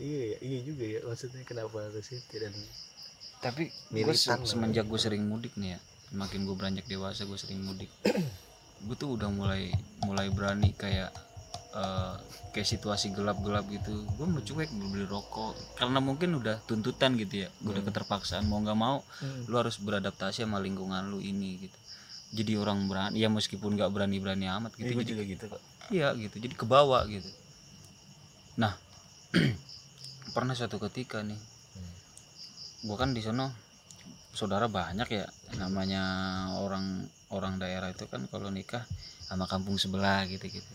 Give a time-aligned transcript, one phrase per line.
[0.00, 1.00] iya iya juga ya.
[1.04, 2.52] Maksudnya kenapa harus itu dan
[3.36, 4.40] tapi gue lah.
[4.48, 5.78] semenjak gue sering mudik nih ya
[6.08, 7.90] semakin gue beranjak dewasa gue sering mudik.
[8.76, 9.72] Gue tuh udah mulai
[10.04, 11.08] mulai berani kayak
[11.72, 12.14] eh,
[12.52, 14.04] kayak situasi gelap-gelap gitu.
[14.20, 15.56] Gue mau cuek beli beli rokok.
[15.80, 18.44] Karena mungkin udah tuntutan gitu ya gue udah keterpaksaan.
[18.44, 19.00] Mau nggak mau
[19.48, 21.78] lu harus beradaptasi sama lingkungan lu ini gitu.
[22.36, 26.10] Jadi orang berani ya meskipun nggak berani-berani amat gitu gue jadi juga gitu kok iya
[26.18, 27.30] gitu jadi kebawa gitu.
[28.58, 28.74] Nah
[30.36, 31.40] pernah suatu ketika nih.
[32.84, 33.56] Gua kan di sono
[34.36, 35.24] saudara banyak ya
[35.56, 36.04] namanya
[36.60, 38.84] orang orang daerah itu kan kalau nikah
[39.24, 40.72] sama kampung sebelah gitu gitu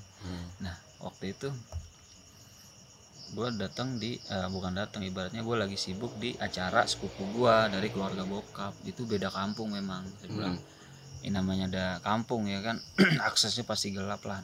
[0.57, 1.53] nah waktu itu
[3.37, 7.87] gua datang di eh, bukan datang ibaratnya gua lagi sibuk di acara sepupu gua dari
[7.87, 8.75] keluarga bokap.
[8.83, 10.57] Itu beda kampung memang saya bilang.
[11.21, 12.81] Ini namanya ada kampung ya kan
[13.29, 14.43] aksesnya pasti gelap lah.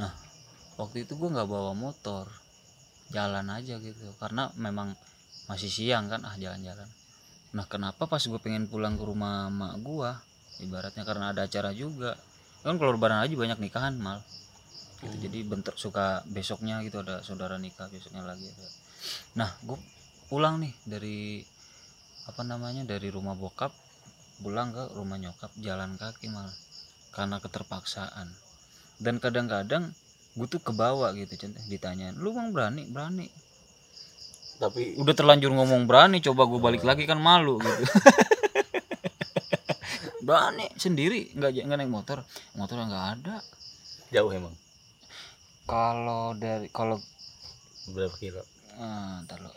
[0.00, 0.10] Nah
[0.74, 2.26] waktu itu gua nggak bawa motor
[3.10, 4.14] jalan aja gitu.
[4.18, 4.94] Karena memang
[5.50, 6.86] masih siang kan ah jalan-jalan.
[7.50, 10.22] Nah kenapa pas gue pengen pulang ke rumah mak gua
[10.62, 12.14] ibaratnya karena ada acara juga.
[12.62, 14.22] Kan kalau lebaran aja banyak nikahan mal.
[15.00, 18.68] Gitu jadi bentuk suka besoknya gitu ada saudara nikah besoknya lagi ada.
[19.40, 19.78] Nah gue
[20.30, 21.42] pulang nih dari
[22.28, 23.74] apa namanya dari rumah bokap
[24.44, 26.46] pulang ke rumah nyokap jalan kaki mal.
[27.10, 28.30] Karena keterpaksaan.
[29.00, 29.90] Dan kadang-kadang
[30.30, 32.86] gue tuh kebawa gitu contoh ditanyain lu bang berani?
[32.86, 33.26] Berani.
[34.60, 37.84] Tapi udah terlanjur ngomong berani coba gue balik lagi kan malu gitu.
[40.30, 40.68] Berani.
[40.78, 41.32] Sendiri?
[41.34, 42.22] Nggak nggak naik motor.
[42.54, 43.36] Motor nggak ada.
[44.14, 44.54] Jauh emang?
[45.64, 47.00] Kalau dari kalau
[47.90, 48.44] berapa kilo?
[48.78, 49.50] Eh, ntar lo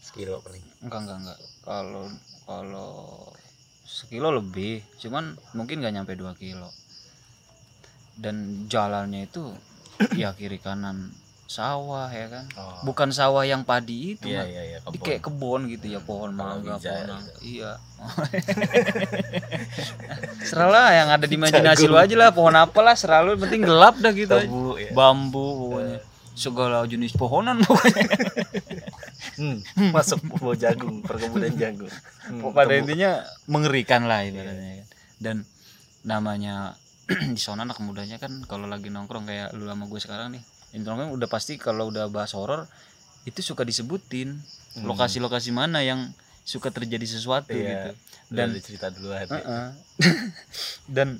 [0.00, 0.64] sekilo paling.
[0.82, 2.04] Enggak enggak enggak kalau
[2.48, 2.90] kalau
[3.86, 6.72] sekilo lebih cuman mungkin nggak nyampe 2 kilo.
[8.18, 9.54] Dan jalannya itu
[10.20, 11.14] ya kiri kanan
[11.50, 14.54] sawah ya kan oh bukan sawah yang padi itu iya Mat.
[14.54, 15.02] iya iya Di kebun.
[15.02, 17.40] kayak kebon gitu ya pohon mangga pohon gitu.
[17.42, 17.72] iya
[20.48, 24.30] seralah yang ada di imajinasi lu aja lah pohon apalah selalu penting gelap dah gitu.
[24.30, 24.94] Tebu, ya.
[24.94, 25.98] bambu pokoknya
[26.38, 28.06] segala jenis pohonan pokoknya
[29.36, 29.58] hmm,
[29.94, 31.90] masuk mau jagung perkebunan jagung
[32.30, 32.80] hmm, pada tebu.
[32.86, 33.10] intinya
[33.50, 34.88] mengerikan lah ibaratnya kan.
[35.18, 35.36] dan
[36.06, 36.78] namanya
[37.36, 40.42] di sana anak mudanya kan kalau lagi nongkrong kayak lu sama gue sekarang nih
[40.78, 42.70] nongkrong udah pasti kalau udah bahas horor
[43.26, 44.40] itu suka disebutin
[44.70, 44.86] Hmm.
[44.86, 46.14] lokasi-lokasi mana yang
[46.46, 47.90] suka terjadi sesuatu Iya, gitu.
[48.30, 49.66] Dan cerita dulu aja Heeh.
[50.94, 51.18] dan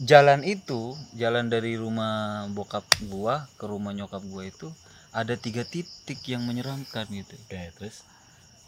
[0.00, 4.72] jalan itu jalan dari rumah bokap gua ke rumah nyokap gua itu
[5.12, 7.36] ada tiga titik yang menyeramkan gitu.
[7.36, 8.00] Oke terus?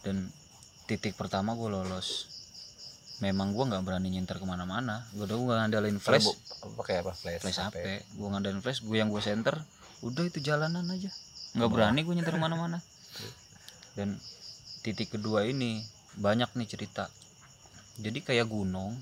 [0.05, 0.29] Dan
[0.85, 2.29] titik pertama gue lolos
[3.23, 5.07] memang gua nggak berani nyenter ke mana-mana.
[5.15, 6.27] Gue udah gue ngandalin flash.
[6.75, 7.15] pakai apa?
[7.15, 7.77] Flash flash HP.
[7.79, 7.87] HP
[8.19, 9.55] gue ngandalin flash gue yang gue center.
[10.03, 11.07] Udah itu jalanan aja.
[11.55, 12.83] Nggak berani gue nyenter ke mana-mana.
[13.95, 14.19] Dan
[14.83, 15.87] titik kedua ini
[16.19, 17.07] banyak nih cerita.
[18.03, 18.99] Jadi kayak gunung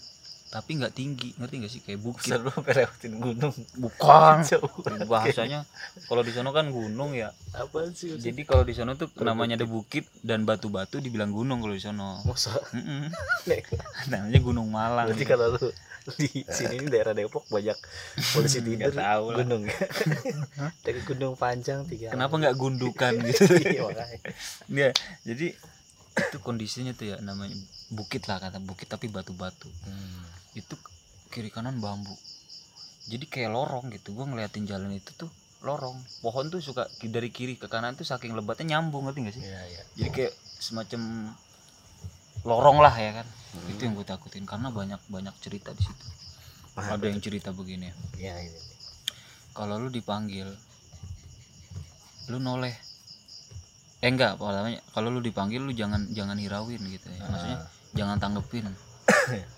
[0.51, 1.81] tapi nggak tinggi ngerti nggak sih?
[1.87, 2.27] Kayak bukit.
[2.27, 3.55] Seru lewatin gunung?
[3.79, 4.37] Bukan.
[5.11, 5.63] Bahasanya
[6.11, 7.31] kalau di sana kan gunung ya.
[7.55, 10.03] Apa sih jadi kalau di sana tuh namanya ada bukit.
[10.27, 12.51] dan batu-batu dibilang gunung kalau di sana masa?
[14.11, 15.07] Namanya Gunung Malang.
[15.11, 15.71] Berarti kalau lu
[16.19, 17.79] di sini ini daerah Depok banyak
[18.35, 19.63] polisi tidur tahu gunung.
[20.83, 23.55] Dari gunung panjang tiga kenapa nggak gundukan gitu?
[23.55, 23.87] Iya,
[24.67, 24.89] ya
[25.23, 25.55] jadi
[26.19, 27.55] itu kondisinya tuh ya namanya
[27.91, 29.69] bukit lah kata bukit tapi batu-batu.
[29.85, 30.25] Hmm.
[30.59, 30.75] itu
[31.31, 32.15] kiri kanan bambu.
[33.07, 34.15] Jadi kayak lorong gitu.
[34.15, 35.31] Gua ngeliatin jalan itu tuh
[35.63, 35.99] lorong.
[36.25, 39.45] Pohon tuh suka dari kiri ke kanan tuh saking lebatnya nyambung ngerti gak sih?
[39.45, 39.83] Iya, iya.
[39.97, 41.01] jadi kayak semacam
[42.45, 43.27] lorong lah ya kan.
[43.51, 43.67] Hmm.
[43.67, 46.07] itu yang gue takutin karena banyak banyak cerita di situ.
[46.71, 47.91] Paham, ada yang cerita begini.
[48.15, 48.61] Iya, iya.
[49.51, 50.47] kalau lu dipanggil
[52.31, 52.79] lu noleh.
[54.01, 57.21] Eh enggak pertamanya kalau lu dipanggil lu jangan jangan hirauin gitu ya.
[57.27, 57.59] Maksudnya
[57.95, 58.67] jangan tanggepin.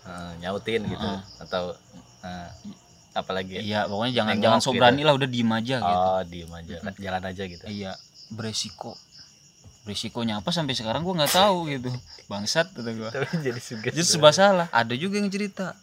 [0.05, 1.01] Ah, nyautin gitu.
[1.01, 1.25] Ah.
[1.41, 1.73] atau
[2.21, 2.51] ah,
[3.17, 3.63] apalagi ya?
[3.63, 4.67] iya pokoknya jangan jangan gitu.
[4.69, 5.97] sobrani lah udah diem aja gitu.
[5.97, 6.77] Oh diem aja.
[7.01, 7.65] Jalan aja gitu.
[7.69, 7.93] Iya
[8.33, 8.97] beresiko.
[9.85, 11.89] Beresikonya apa sampai sekarang gua nggak tahu gitu.
[12.29, 13.09] Bangsat kata gua.
[13.15, 14.69] Tapi jadi suges jadi serba salah.
[14.73, 15.77] Ada juga yang cerita.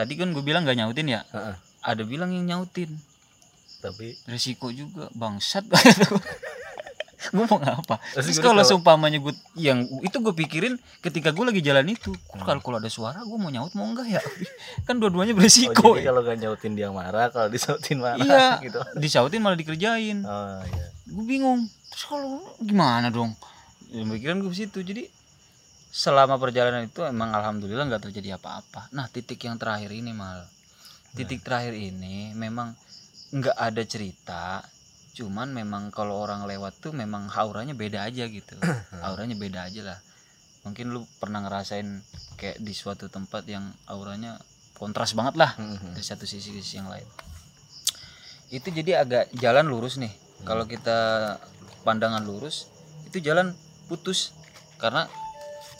[0.00, 1.20] Tadi kan gue bilang nggak nyautin ya?
[1.28, 1.56] Heeh.
[1.80, 2.88] ada bilang yang nyautin.
[3.84, 5.12] Tapi resiko juga.
[5.12, 5.68] Bangsat
[7.36, 11.84] gue mau ngapa Terus kalau seumpamanya gue yang itu gue pikirin ketika gue lagi jalan
[11.88, 12.46] itu Hmm.
[12.46, 14.22] kalau kalau ada suara gue mau nyaut mau enggak ya?
[14.88, 18.80] Kan dua-duanya oh, beresiko jadi kalau nggak nyautin dia marah kalau disautin marah iya gitu.
[18.96, 20.24] disautin malah dikerjain.
[20.24, 20.86] Oh iya.
[21.06, 21.66] Gue bingung.
[21.90, 23.34] Terus kalau gimana dong?
[23.90, 24.78] Ya, pikiran gue ke situ.
[24.80, 25.10] Jadi
[25.90, 28.86] selama perjalanan itu emang alhamdulillah nggak terjadi apa-apa.
[28.94, 30.46] Nah titik yang terakhir ini mal.
[31.12, 32.72] Titik terakhir ini memang
[33.30, 34.62] nggak ada cerita
[35.10, 38.54] cuman memang kalau orang lewat tuh memang auranya beda aja gitu.
[39.06, 39.98] Auranya beda aja lah.
[40.62, 41.88] Mungkin lu pernah ngerasain
[42.36, 44.38] kayak di suatu tempat yang auranya
[44.76, 45.92] kontras banget lah Mhm.
[45.92, 47.04] dari satu sisi sisi yang lain.
[48.50, 50.10] Itu jadi agak jalan lurus nih.
[50.42, 51.36] Kalau kita
[51.82, 52.70] pandangan lurus
[53.04, 53.52] itu jalan
[53.86, 54.32] putus
[54.76, 55.04] karena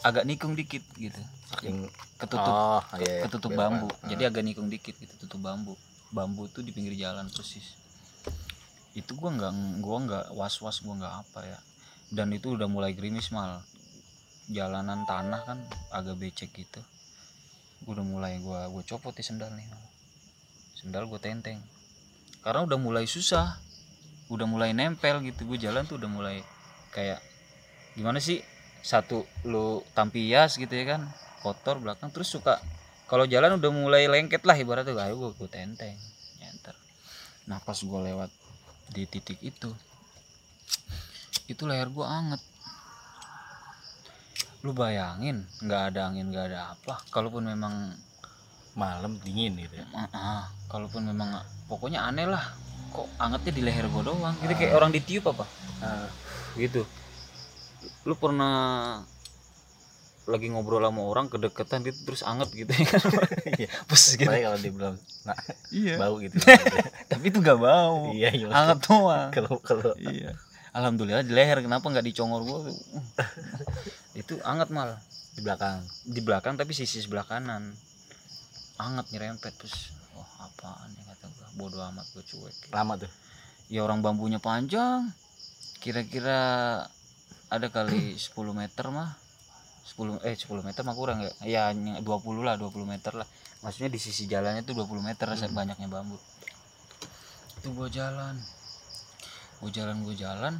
[0.02, 1.16] agak nikung dikit gitu.
[1.62, 2.52] Yang- ketutup.
[2.52, 3.22] Oh iya, iya.
[3.24, 3.88] ketutup bambu.
[3.88, 4.04] apa?
[4.04, 5.72] jadi agak nikung dikit gitu tutup bambu.
[6.10, 7.79] Bambu tuh di pinggir jalan persis
[8.94, 9.52] itu gua nggak
[9.82, 11.58] gua nggak was was gua nggak apa ya.
[12.10, 13.62] Dan itu udah mulai gerimis mal.
[14.50, 15.58] Jalanan tanah kan
[15.94, 16.82] agak becek gitu.
[17.86, 19.66] Gua udah mulai gua gua copot di sendal nih
[20.74, 21.60] sendal gua tenteng.
[22.40, 23.70] Karena udah mulai susah
[24.30, 25.42] udah mulai nempel gitu.
[25.44, 26.38] Gue jalan tuh udah mulai
[26.94, 27.18] kayak
[27.98, 28.40] gimana sih
[28.80, 31.10] satu lu tampias gitu ya kan
[31.42, 32.14] kotor belakang.
[32.14, 32.62] Terus suka
[33.10, 34.94] kalau jalan udah mulai lengket lah ibaratnya.
[34.94, 35.98] Ayo gue, gue tenteng
[36.38, 36.78] nyenter
[37.50, 38.30] nah pas gue lewat
[38.90, 39.70] di titik itu.
[41.46, 42.42] Itu leher gue anget.
[44.60, 47.00] Lu bayangin nggak ada angin nggak ada apa.
[47.14, 47.94] Kalaupun memang
[48.74, 49.86] malam dingin gitu ya?
[49.94, 51.38] Ah, ah, kalaupun memang
[51.70, 52.54] pokoknya aneh lah.
[52.90, 54.34] Kok angetnya di leher gue doang?
[54.42, 55.46] Gitu kayak orang ditiup apa?
[55.80, 56.10] Ah,
[56.58, 56.82] gitu.
[58.04, 59.00] Lu pernah
[60.28, 62.70] lagi ngobrol sama orang kedekatan gitu terus anget gitu.
[62.70, 63.00] Ya kan
[63.56, 63.68] Iya.
[63.88, 64.28] Pus gitu.
[64.28, 64.94] Apalagi kalau dia belum
[65.24, 65.38] nah,
[65.72, 65.94] iya.
[65.96, 66.36] bau gitu.
[67.10, 68.12] Tapi itu gak bau.
[68.12, 69.30] Iya iya anget doang.
[69.32, 70.36] kalau kalau iya.
[70.70, 72.70] Alhamdulillah di leher kenapa nggak dicongor gua?
[74.14, 75.02] Itu anget mal.
[75.34, 75.82] Di belakang.
[76.06, 77.74] Di belakang tapi sisi sebelah kanan.
[78.78, 81.46] Anget nyerempet terus wah apaan ya kata gua?
[81.58, 82.70] Bodoh amat gua cuek.
[82.70, 83.10] Lama tuh?
[83.66, 85.10] Ya orang bambunya panjang.
[85.82, 86.38] Kira-kira
[87.50, 89.29] ada kali 10 meter mah
[89.90, 91.30] 10 eh 10 meter mah kurang ya.
[91.42, 93.26] Ya ny- 20 lah 20 meter lah.
[93.66, 95.50] Maksudnya di sisi jalannya tuh 20 meter Hmm.
[95.50, 96.16] banyaknya bambu.
[97.58, 98.38] Itu gua jalan.
[99.58, 100.54] Gua jalan gua jalan.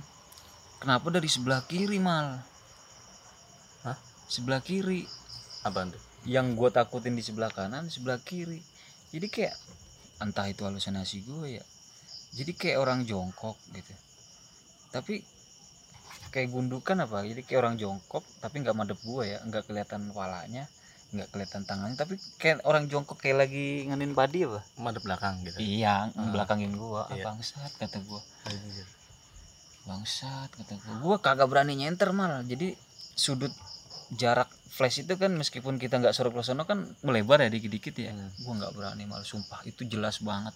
[0.80, 2.40] Kenapa dari sebelah kiri mal?
[3.84, 3.96] Hah?
[4.30, 5.04] sebelah kiri.
[5.60, 6.02] Apaan tuh?
[6.24, 8.64] Yang gue takutin di sebelah kanan sebelah kiri.
[9.12, 9.56] Jadi kayak
[10.24, 11.64] entah itu halusinasi gue ya.
[12.32, 13.92] Jadi kayak orang jongkok gitu.
[14.88, 15.20] Tapi
[16.30, 17.22] kayak gundukan apa?
[17.22, 20.64] Jadi kayak orang jongkok tapi nggak madep gue ya nggak kelihatan kepalanya
[21.10, 24.62] nggak kelihatan tangannya tapi kayak orang jongkok kayak lagi ngenin padi apa?
[24.76, 25.58] Madep belakang gitu.
[25.58, 26.30] Iya Ah.
[26.30, 27.24] belakangin gue Iya.
[27.26, 28.86] bangsat kata gue Anjir.
[29.82, 32.78] bangsat kata gue gue kagak berani nyenter malah jadi
[33.12, 33.50] sudut
[34.12, 38.14] jarak flash itu kan meskipun kita nggak sorok ke kan melebar ya dikit-dikit ya.
[38.14, 38.30] Hmm.
[38.30, 40.54] gue nggak berani malah sumpah itu jelas banget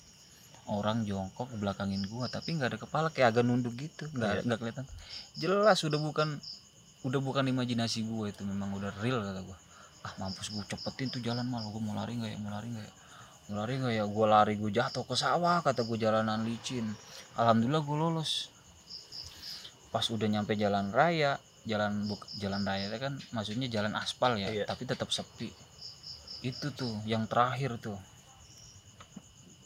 [0.67, 4.43] orang jongkok belakangin gua tapi nggak ada kepala kayak agak nunduk gitu nggak Iya.
[4.45, 4.87] nggak kelihatan.
[5.37, 6.29] Jelas udah bukan
[7.05, 9.59] udah bukan imajinasi gua itu memang udah real kata gua.
[10.05, 11.61] Ah mampus gua cepetin tuh jalan mal.
[11.69, 12.39] Gua mau lari nggak ya?
[12.41, 12.93] Mau lari nggak ya?
[13.45, 14.05] Mau lari nggak ya?
[14.09, 16.89] Gua lari gua jatuh ke sawah kata gua jalanan licin.
[17.37, 18.49] Alhamdulillah gua lolos.
[19.89, 24.65] Pas udah nyampe jalan raya jalan buk jalan raya kan maksudnya jalan aspal ya Iya.
[24.65, 25.49] tapi tetap sepi.
[26.41, 27.97] Itu tuh yang terakhir tuh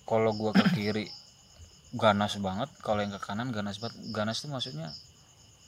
[0.08, 1.06] kalau gua ke kiri
[1.92, 2.72] ganas banget.
[2.80, 4.00] Kalau yang ke kanan ganas banget.
[4.08, 4.88] Ganas tuh maksudnya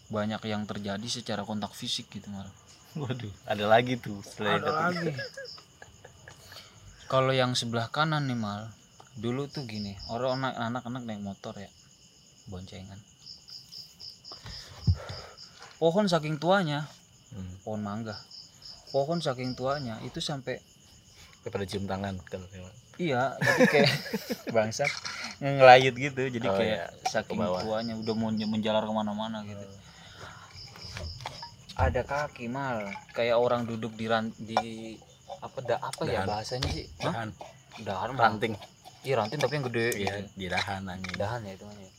[0.08, 2.50] banyak yang terjadi secara kontak fisik gitu malah
[2.92, 4.74] waduh ada lagi tuh selain ada itu.
[4.74, 5.10] lagi.
[7.12, 8.74] Kalau yang sebelah kanan nih mal
[9.14, 11.70] dulu tuh gini orang anak- anak-anak naik motor ya
[12.46, 12.98] boncengan.
[15.78, 16.90] Pohon saking tuanya
[17.30, 17.46] Hmm.
[17.62, 18.18] pohon mangga.
[18.90, 20.58] Pohon saking tuanya itu sampai
[21.40, 22.74] daripada cium tangan kalau lewat.
[22.96, 23.90] iya jadi kayak
[24.54, 24.90] bangsat
[25.38, 29.64] ngelayut gitu jadi Oh, kayak iya, saking tuanya udah mau menjalar ke mana-mana gitu
[31.74, 34.96] ada kaki mal kayak orang duduk di ran di
[35.40, 36.28] apa da apa ya Dahan.
[36.28, 37.04] bahasanya sih Hah?
[37.08, 37.28] dahan
[37.80, 38.20] dahan mah.
[38.26, 38.54] ranting
[39.00, 40.28] iya ranting tapi yang gede iya gitu.
[40.36, 41.92] di dahan anjing dahan ya itu namanya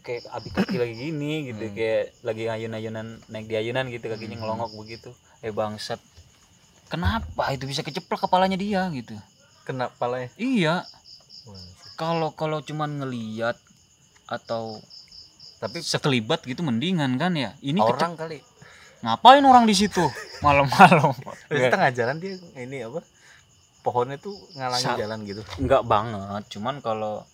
[0.00, 1.76] kayak abis kaki lagi gini gitu Hmm.
[1.76, 4.42] kayak lagi ayun-ayunan naik di ayunan gitu kakinya Hmm.
[4.42, 6.00] ngelongok begitu eh bangsat
[6.90, 9.14] kenapa itu bisa keceplak kepalanya dia gitu?
[9.62, 10.82] Kena palanya iya.
[11.94, 13.54] Kalau kalau cuman ngeliat
[14.26, 14.82] atau
[15.62, 17.54] tapi sekelibat gitu mendingan kan ya?
[17.62, 18.42] Ini orang kali.
[19.00, 20.02] Ngapain orang di situ?
[20.44, 21.14] Malam-malam.
[21.48, 23.00] Tengah jalan dia ini apa
[23.80, 25.42] pohonnya tuh ngalangi Sa- jalan gitu.
[25.56, 27.24] Enggak banget, cuman kalau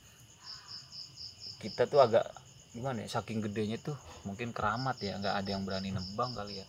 [1.59, 2.23] kita tuh agak
[2.71, 6.67] gimana ya, saking gedenya tuh mungkin keramat ya, nggak ada yang berani nebang kali ya.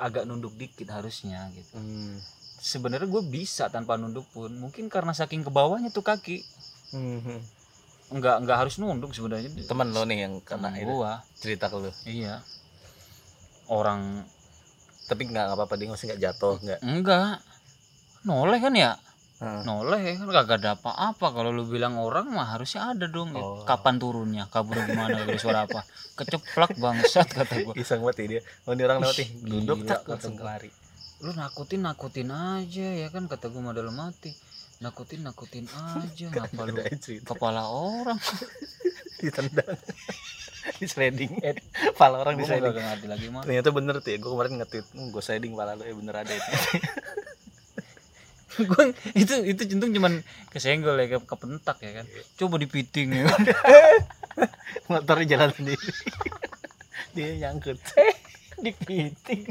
[0.00, 1.76] Agak nunduk dikit harusnya gitu.
[1.76, 2.16] Hmm.
[2.56, 6.40] Sebenarnya gue bisa tanpa nunduk pun, mungkin karena saking ke bawahnya tuh kaki,
[6.90, 7.40] Hmm.
[8.10, 9.52] nggak nggak harus nunduk sebenarnya.
[9.68, 12.42] temen lo nih yang kena gua, cerita ke lo iya.
[13.70, 14.26] Orang
[15.06, 17.38] tapi nggak apa-apa dia nggak nggak jatuh nggak enggak
[18.22, 18.98] noleh kan ya,
[19.40, 19.64] Heeh.
[19.64, 21.26] noleh kan kagak ada apa-apa.
[21.32, 23.32] Kalau lu bilang orang mah harusnya ada dong.
[23.32, 23.40] Ya.
[23.40, 23.64] Oh.
[23.64, 24.44] kapan turunnya?
[24.52, 25.80] Kabur gimana dari suara apa?
[26.20, 27.72] Keceplak bangsat kata gua.
[27.72, 29.28] Iseng banget ya dia oh ini orang lewat nih.
[29.32, 30.68] Ih, duduk tak langsung lari.
[31.24, 33.24] Lu nakutin nakutin aja ya kan?
[33.24, 34.36] Kata gua mah dalam hati
[34.80, 36.28] nakutin nakutin aja.
[36.36, 36.76] Ngapa lu
[37.24, 38.20] kepala orang?
[39.24, 39.76] Ditendang.
[40.80, 41.56] Di sliding eh
[41.96, 42.76] pala orang di sliding
[43.08, 46.14] lagi mah ternyata bener tuh ya gue kemarin nge-tweet gue sliding pala lu ya bener
[46.20, 46.52] ada itu
[48.66, 52.06] gua itu itu centung cuman kesenggol ya ke, kepentak ya kan.
[52.36, 53.24] Coba dipiting ya.
[54.30, 54.48] Kan
[54.86, 55.88] motornya jalan sendiri.
[57.14, 57.78] Dia nyangkut.
[58.64, 59.50] Dipiting.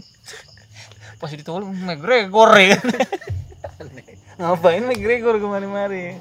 [1.20, 2.78] Pas ditolong McGregor ya.
[3.75, 3.88] Kan
[4.39, 6.16] ngapain McGregor kemari-mari?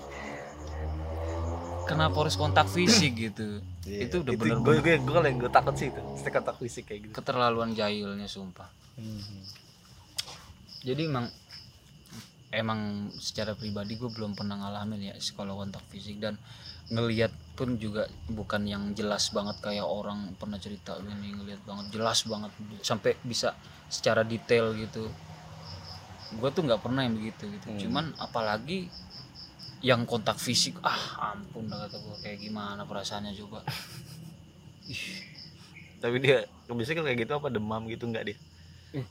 [1.86, 3.62] Kenapa harus kontak fisik gitu.
[3.88, 7.12] Itu udah bener gue gue gue yang gue takut sih itu kontak fisik kayak gitu.
[7.16, 8.68] Keterlaluan jahilnya sumpah.
[10.82, 11.30] Jadi emang
[12.48, 16.40] emang secara pribadi gue belum pernah ngalamin ya sekolah kontak fisik dan
[16.88, 22.24] ngelihat pun juga bukan yang jelas banget kayak orang pernah cerita ini ngelihat banget jelas
[22.24, 22.48] banget
[22.80, 23.52] sampai bisa
[23.92, 25.12] secara detail gitu.
[26.40, 27.68] Gue tuh nggak pernah yang begitu gitu.
[27.68, 27.80] Hmm.
[27.80, 28.88] cuman apalagi
[29.84, 33.60] yang kontak fisik ah ampun dah kata gue kayak gimana perasaannya coba.
[34.92, 35.04] Ih,
[36.00, 38.36] tapi dia biasanya kayak gitu apa demam gitu enggak dia?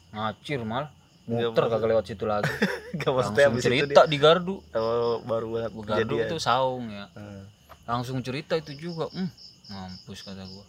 [0.10, 0.90] Ngacir mal.
[0.90, 0.97] Nggak
[1.28, 2.48] muter kagak lewat situ lagi.
[3.00, 4.56] Gak maksudnya langsung cerita di gardu.
[4.72, 7.06] Oh, baru banget gardu itu saung ya.
[7.14, 7.44] Hmm.
[7.88, 9.12] langsung cerita itu juga.
[9.12, 9.32] Hmm,
[9.72, 10.66] mampus kata gua.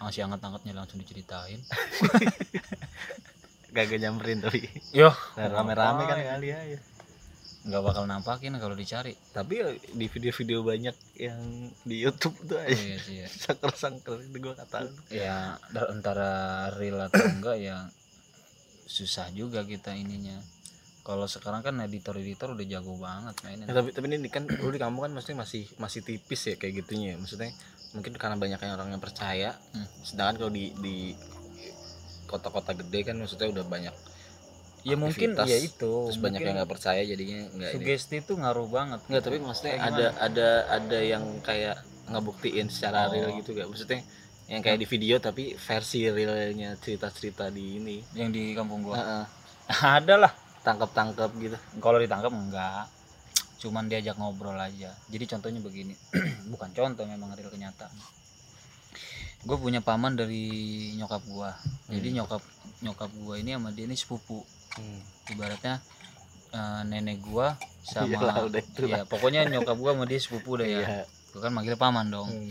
[0.00, 1.60] Masih angkat-angkatnya langsung diceritain.
[3.76, 4.64] Gak nyamperin tapi.
[4.92, 6.80] Yo Nah, rame-rame kan kali aja
[7.66, 9.18] nggak bakal nampakin kalau dicari.
[9.34, 11.40] Tapi ya di video-video banyak yang
[11.82, 13.28] di YouTube tuh oh, aja iya sih ya.
[13.42, 17.90] sangker-sangker itu gue kata ya antara real atau enggak ya
[18.86, 20.38] susah juga kita ininya
[21.02, 24.78] kalau sekarang kan editor-editor udah jago banget mainnya Nah, tapi tapi ini kan lu di
[24.78, 27.16] kampung kan maksudnya masih masih tipis ya kayak gitunya ya.
[27.16, 27.50] Maksudnya
[27.94, 29.54] mungkin karena banyak yang orang yang percaya.
[29.70, 29.86] Hmm.
[30.02, 31.14] Sedangkan kalau di di
[32.26, 33.94] kota-kota gede kan maksudnya udah banyak
[34.82, 37.78] ya mungkin ya itu terus banyak yang nggak percaya jadinya nggak ini.
[37.82, 43.14] sugesti itu ngaruh banget Enggak, tapi maksudnya ada ada ada yang kayak ngebuktiin secara Oh.
[43.14, 43.66] real gitu gak?
[43.66, 44.02] Maksudnya
[44.46, 47.96] yang kayak di video tapi versi realnya cerita-cerita di ini.
[48.14, 49.24] yang di kampung gua Heeh.
[49.98, 51.54] ada lah Tangkap-tangkap gitu.
[51.78, 52.90] kalau ditangkap enggak
[53.56, 55.94] cuman diajak ngobrol aja jadi contohnya begini
[56.52, 57.90] bukan contoh memang real kenyataan
[59.42, 60.50] gue punya paman dari
[60.94, 61.54] nyokap gua
[61.86, 62.16] jadi Hmm.
[62.18, 62.42] nyokap
[62.80, 64.42] nyokap gua ini sama dia ini sepupu
[64.74, 65.00] Hmm.
[65.28, 65.78] ibaratnya
[66.48, 67.54] eh, nenek gua
[67.86, 71.00] sama Iyalah, udah ya pokoknya nyokap gua sama dia sepupu deh ya Iya.
[71.30, 72.50] gua kan manggil paman dong Hmm.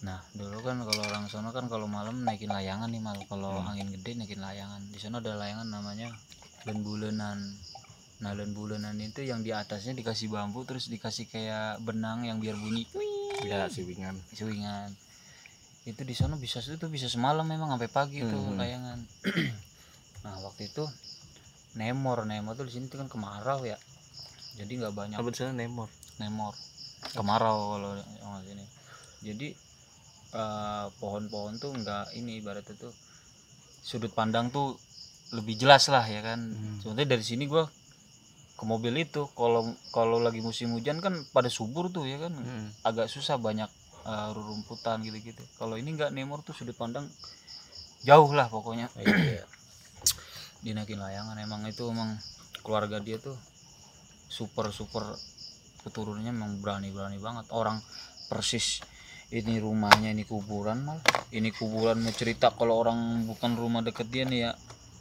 [0.00, 3.20] Nah dulu kan kalau orang sono kan kalau malam naikin layangan nih mal.
[3.28, 3.68] Kalau Hmm.
[3.68, 4.80] angin gede naikin layangan.
[4.88, 6.08] Di sana ada layangan namanya
[6.66, 7.56] bulenan
[8.20, 12.84] nah bulenan itu yang di atasnya dikasih bambu terus dikasih kayak benang yang biar bunyi.
[13.40, 14.20] Ya, si Wingan.
[14.36, 14.92] suingan
[15.88, 18.60] itu di sana bisa itu bisa semalam memang sampai pagi tuh Hmm.
[18.60, 18.98] layangan.
[20.24, 20.84] Nah waktu itu
[21.72, 23.80] nemor nemor tuh di sini tuh kan kemarau ya.
[24.60, 25.88] Jadi nggak banyak Apa di sana Nemor?
[26.20, 26.52] nemor.
[27.16, 28.64] Kemarau kalau orang sini.
[29.24, 29.56] Jadi
[30.32, 32.92] eh, pohon-pohon tuh nggak ini ibaratnya tuh
[33.80, 34.76] sudut pandang tuh
[35.30, 36.78] lebih jelas lah ya kan Hmm.
[36.80, 37.66] Contohnya dari sini gua
[38.54, 42.68] ke mobil itu kalau kalau lagi musim hujan kan pada subur tuh ya kan Hmm.
[42.82, 43.70] agak susah banyak
[44.00, 47.04] eh, rerumputan gitu-gitu kalau ini nggak nemor tuh sudut pandang
[48.00, 49.44] jauh lah pokoknya Iya.
[50.60, 52.16] dinaikin layangan emang itu emang
[52.60, 53.36] keluarga dia tuh
[54.28, 55.04] super super
[55.80, 57.80] keturunannya emang berani berani banget orang
[58.28, 58.84] persis
[59.30, 60.98] ini rumahnya ini kuburan mal.
[61.30, 64.52] Ini kuburan mau cerita kalau orang bukan rumah deket dia nih ya.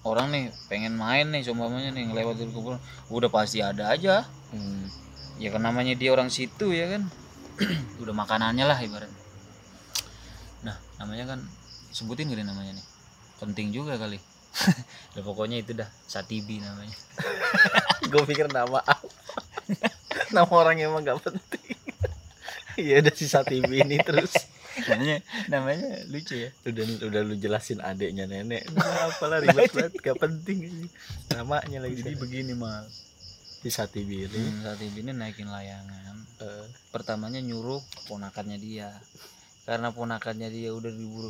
[0.05, 2.79] Orang nih pengen main nih seumpamanya nih ngelewat dari kuburan.
[3.09, 4.29] Udah pasti ada aja.
[4.49, 4.89] Hmm.
[5.39, 7.09] ya kan namanya dia orang situ ya kan?
[8.01, 9.09] Udah makanannya lah ibarat.
[10.61, 11.39] Nah namanya kan
[11.89, 12.85] sebutin gak nih namanya nih.
[13.41, 14.21] Penting juga kali.
[15.17, 16.93] Udah pokoknya itu dah satibi namanya.
[18.13, 18.93] Gue pikir nama apa?
[20.35, 21.78] Nama orang yang emang gak penting
[22.81, 24.33] ya udah sisa TV ini terus.
[24.87, 25.17] Namanya
[25.51, 26.49] namanya lucu ya.
[26.63, 28.63] Udah udah lu jelasin adeknya nenek.
[28.71, 29.93] Udah, apalah ribet banget.
[29.99, 30.85] Gak penting ini.
[31.35, 32.87] Namanya lagi jadi begini mal
[33.59, 34.39] sisa TV ini.
[34.39, 36.15] Hmm, satibi ini naikin layangan.
[36.39, 38.95] Eh, pertamanya nyuruh ponakannya dia.
[39.67, 41.29] Karena ponakannya dia udah diburu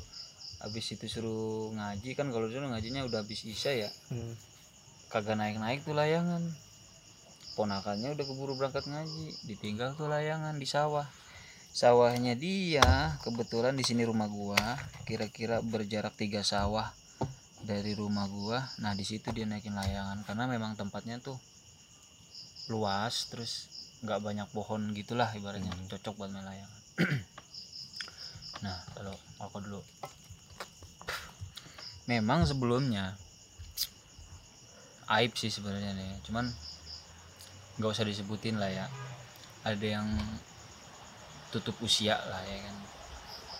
[0.59, 3.91] habis itu suruh ngaji kan kalau dulu ngajinya udah habis isya ya.
[4.11, 4.35] Hmm.
[5.09, 6.45] kagak naik-naik tuh layangan.
[7.57, 11.09] Ponakannya udah keburu berangkat ngaji ditinggal tuh layangan di sawah
[11.69, 14.57] sawahnya dia kebetulan di sini rumah gua
[15.05, 16.91] kira-kira berjarak tiga sawah
[17.63, 18.65] dari rumah gua.
[18.79, 21.37] Nah di situ dia naikin layangan karena memang tempatnya tuh
[22.69, 23.67] luas terus
[23.99, 25.89] nggak banyak pohon gitulah ibaratnya Hmm.
[25.91, 26.81] cocok buat main layangan.
[28.59, 29.79] Nah kalau aku dulu.
[32.11, 33.15] Memang sebelumnya
[35.07, 36.51] aib sih sebenarnya nih cuman
[37.79, 38.85] nggak usah disebutin lah ya.
[39.63, 40.07] Ada yang
[41.49, 42.75] tutup usia lah ya kan.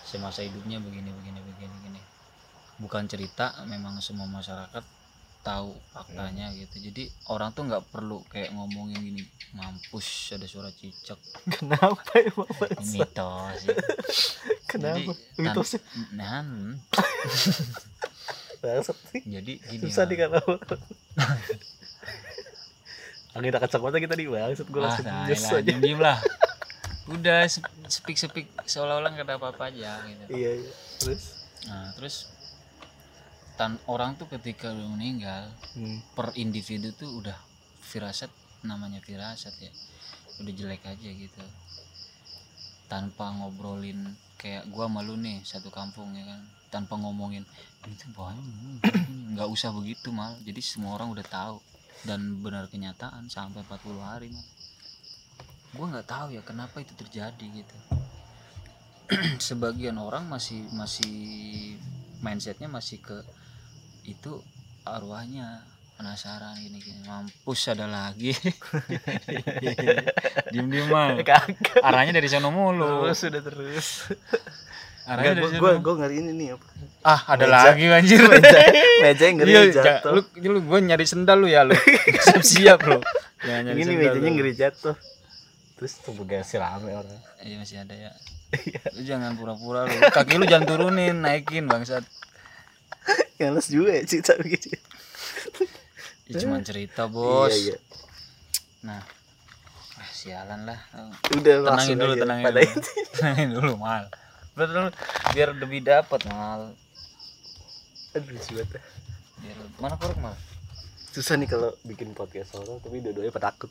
[0.05, 2.01] Semasa hidupnya begini begini begini begini.
[2.79, 4.83] Bukan cerita memang semua masyarakat
[5.39, 6.91] tahu faktanya gitu.
[6.91, 9.23] Jadi orang tuh nggak perlu kayak ngomongin gini
[9.55, 11.17] mampus ada suara cicak.
[11.57, 12.93] Kenapa emang bangsa?
[12.93, 13.75] mitos ya.
[14.69, 15.11] Kenapa?
[15.17, 15.79] Jadi, Mitosnya
[16.13, 16.77] nah, hmm.
[19.25, 20.59] jadi gini Susah nih kalau
[23.33, 24.67] Angin tak mata kita nih bangsat.
[24.69, 26.17] Gue ah, langsung nah, nyes lah, diem lah
[27.09, 27.49] udah
[27.89, 30.23] sepik sepik seolah-olah nggak ada apa-apa aja gitu.
[30.29, 30.71] Iya iya.
[31.01, 31.23] Terus?
[31.65, 32.15] Nah terus
[33.57, 36.15] tan orang tuh ketika udah meninggal hmm.
[36.15, 37.35] per individu tuh udah
[37.81, 38.31] firasat
[38.63, 39.71] namanya firasat ya
[40.39, 41.43] udah jelek aja gitu.
[42.85, 46.41] Tanpa ngobrolin kayak gua malu nih satu kampung ya kan.
[46.69, 47.41] Tanpa ngomongin
[47.89, 48.45] ini tuh banyak
[49.33, 50.37] nggak usah begitu mal.
[50.45, 51.57] Jadi semua orang udah tahu
[52.05, 54.58] dan benar kenyataan sampai 40 hari mal
[55.71, 57.75] gua nggak tahu ya kenapa itu terjadi gitu
[59.41, 61.13] sebagian orang masih masih
[62.19, 63.17] mindsetnya masih ke
[64.03, 64.41] itu
[64.83, 65.61] arwahnya
[65.93, 68.31] penasaran gini gini mampus ada lagi
[70.49, 71.51] diem diem mal Kagak.
[71.79, 73.87] arahnya dari sana mulu Terus sudah terus.
[75.03, 76.65] arahnya dari gue gue ngeri ini nih apa?
[77.03, 77.59] ah ada Meja.
[77.65, 78.57] lagi anjir Meja,
[79.01, 80.11] meja yang ngeri Iya, ja- jatuh.
[80.15, 81.75] lu, lu gue nyari sendal lu ya lu
[82.25, 82.99] siap siap lu
[83.41, 84.95] nyari Ini sendal mejanya ngeri jatuh.
[85.79, 87.19] Terus tubuh gasnya rame orang.
[87.39, 88.11] iya masih ada ya
[88.51, 88.81] Iya.
[88.91, 92.01] lu jangan pura-pura lu kaki lu jangan turunin naikin bangsat
[93.37, 94.67] Yang les juga ya cerita begitu.
[96.27, 97.77] ya, cuman cerita bos Iya iya.
[98.81, 98.99] nah
[99.95, 100.79] ah, sialan lah
[101.31, 102.21] Udah tenangin dulu aja.
[102.21, 102.67] tenangin dulu
[103.13, 104.03] tenangin dulu mal
[104.51, 104.91] betul
[105.31, 106.73] biar lebih dapat mal
[108.11, 108.67] Aduh sulit.
[109.37, 110.35] biar mana korek mal
[111.19, 113.67] Susah nih kalau bikin podcast horor tapi dua-duanya penakut.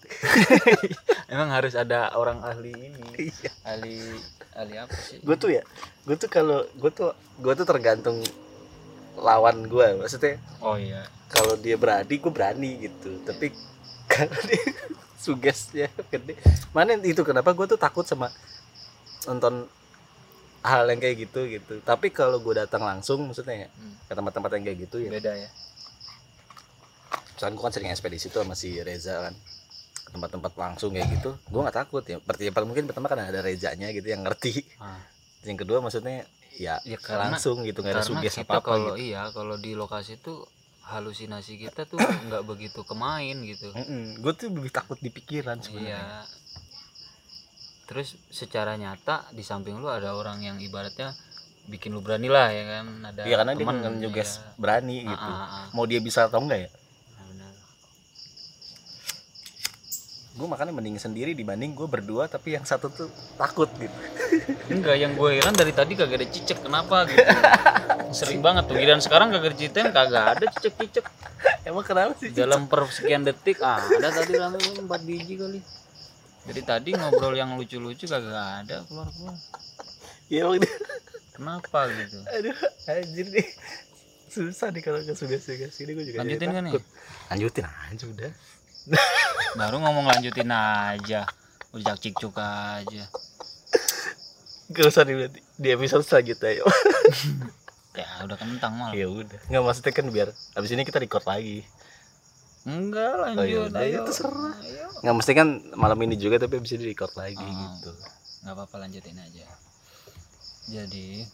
[1.33, 3.01] emang harus ada orang ahli ini
[3.33, 3.49] Iya.
[3.65, 4.05] ahli
[4.53, 5.65] ahli apa sih gue tuh ya,
[6.05, 7.09] gue tuh kalau gue tuh
[7.41, 8.21] gue tuh tergantung
[9.17, 9.97] lawan gue.
[9.97, 13.17] Maksudnya oh iya kalau dia berani gue berani gitu.
[13.25, 13.49] Tapi
[14.13, 14.61] kalau dia
[15.17, 16.37] sugesnya gede.
[16.77, 18.29] Mana itu kenapa gue tuh takut sama
[19.25, 19.65] nonton
[20.61, 21.81] hal yang kayak gitu gitu.
[21.81, 23.97] Tapi kalau gue datang langsung maksudnya ya, Hmm.
[24.05, 25.49] ke tempat-tempat yang kayak gitu ya beda ya
[27.39, 29.35] misalkan gue kan sering ekspedisi tuh sama si Reza kan.
[30.09, 31.31] Tempat-tempat langsung kayak gitu.
[31.47, 32.19] Gue nggak takut ya.
[32.19, 34.67] Perti- paling mungkin pertama kan ada Rezanya gitu yang ngerti.
[34.77, 34.99] Ah.
[35.41, 38.67] yang kedua maksudnya ya, Ya, karena- langsung gitu nggak ada karena suges kita apa apa
[38.67, 39.07] kalau gitu.
[39.07, 40.35] iya kalau di lokasi itu
[40.83, 41.95] halusinasi kita tuh
[42.27, 43.71] nggak begitu kemain gitu.
[44.19, 45.95] Gue tuh lebih takut di pikiran sebenarnya.
[45.95, 46.27] Iya.
[47.87, 51.15] Terus secara nyata di samping lu ada orang yang ibaratnya
[51.65, 52.87] bikin lu berani lah ya kan?
[53.07, 54.53] Ada Iya karena dia temen, kan juga iya.
[54.57, 55.31] berani Ah, gitu.
[55.31, 55.67] ah, ah.
[55.71, 56.71] mau dia bisa atau enggak ya
[57.15, 57.53] Nah, benar.
[60.39, 63.99] Gue makanya mending sendiri dibanding gue berdua tapi yang satu tuh takut gitu.
[64.73, 67.27] Enggak yang gue heran dari tadi kagak ada cicak kenapa gitu?
[68.15, 71.11] Sering banget tuh dan sekarang kagak diceritain kagak ada cicak-cicak.
[71.67, 75.61] Emang kenapa sih dalam per sekian detik ah, ada tadi rame empat biji kali.
[76.49, 79.35] Jadi tadi ngobrol yang lucu-lucu kagak ada keluar keluar
[80.31, 80.71] ya emang dia.
[81.35, 82.19] Kenapa gitu?
[82.31, 83.47] Aduh anjir nih.
[84.31, 86.73] Susah nih kalau nggak suges suges ini gue juga lanjutin kan nih?
[87.35, 88.33] Lanjutin aja udah
[89.55, 91.25] baru ngomong lanjutin aja.
[91.71, 93.05] Udah cicuk aja.
[94.69, 95.15] Gak usah di,
[95.55, 96.69] di episode selanjutnya yuk.
[97.97, 98.95] Ya udah kentang malah.
[98.95, 99.43] Ya udah.
[99.51, 101.67] Nggak maksudnya kan biar abis ini kita record lagi.
[102.63, 104.55] Enggak Oh, lanjut yaudah, ayo ya terserah.
[104.63, 104.87] ayo.
[105.03, 107.75] Nggak mesti kan malam ini juga tapi abis ini record lagi Ah.
[107.75, 107.91] gitu.
[108.39, 109.47] nggak apa-apa lanjutin aja.
[110.71, 111.27] Jadi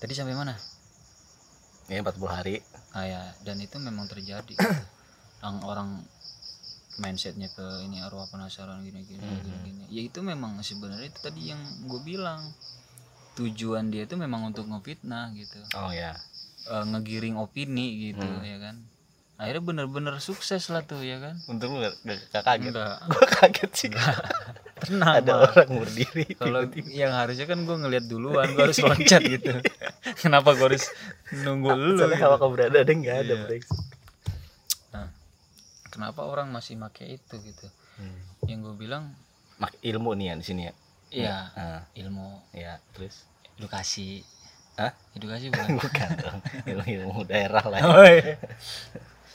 [0.00, 0.56] tadi sampai mana
[1.86, 2.56] ya 40 hari.
[2.90, 3.22] Ah ya.
[3.40, 4.54] Dan itu memang terjadi.
[5.40, 5.88] Orang orang
[6.94, 9.40] mindsetnya ke ini arwah penasaran gini gini Mhm.
[9.40, 9.56] gini.
[9.64, 12.40] Gini ya itu memang sebenarnya itu tadi yang gue bilang.
[13.34, 15.58] Tujuan dia itu memang untuk ngefitnah gitu.
[15.74, 16.14] Oh ya.
[16.64, 18.40] Eh, ngegiring opini gitu Hmm.
[18.40, 18.76] ya kan.
[19.34, 21.34] Akhirnya bener-bener sukses lah tuh ya kan.
[21.44, 21.98] Untung lu gak,
[22.30, 22.70] gak kaget.
[22.70, 23.90] Enggak gue kaget sih.
[24.84, 29.50] Tenang ada orang berdiri kalau yang harusnya kan gue ngeliat duluan gue harus loncat gitu
[30.22, 30.86] kenapa gue harus
[31.42, 32.24] nunggu lu soalnya gitu?
[32.24, 33.44] kalau kamu berada ada nggak ada Iya.
[33.48, 33.82] brengsek.
[35.94, 37.66] kenapa orang masih make itu gitu
[38.02, 38.50] hmm.
[38.50, 39.14] yang gue bilang
[39.62, 40.72] mak ilmu nih ya di sini ya
[41.14, 43.22] ya ah, ilmu ya terus
[43.54, 44.26] edukasi
[44.74, 44.90] Hah?
[45.14, 47.86] edukasi bukan bukan dong ilmu ilmu daerah lah ya.
[47.86, 48.34] Oh, iya.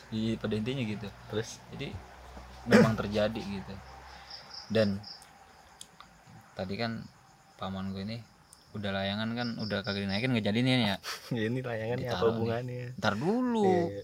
[0.10, 1.96] Iya, pada intinya gitu terus jadi
[2.68, 3.74] memang terjadi gitu
[4.68, 5.00] dan
[6.60, 7.08] tadi kan
[7.56, 8.20] paman gue ini
[8.78, 10.98] udah layangan kan udah kagak dinaikin nggak jadi nih ya.
[11.50, 12.86] Ini layangannya apa hubungannya?
[13.02, 13.90] ntar dulu.
[13.90, 14.04] Iya.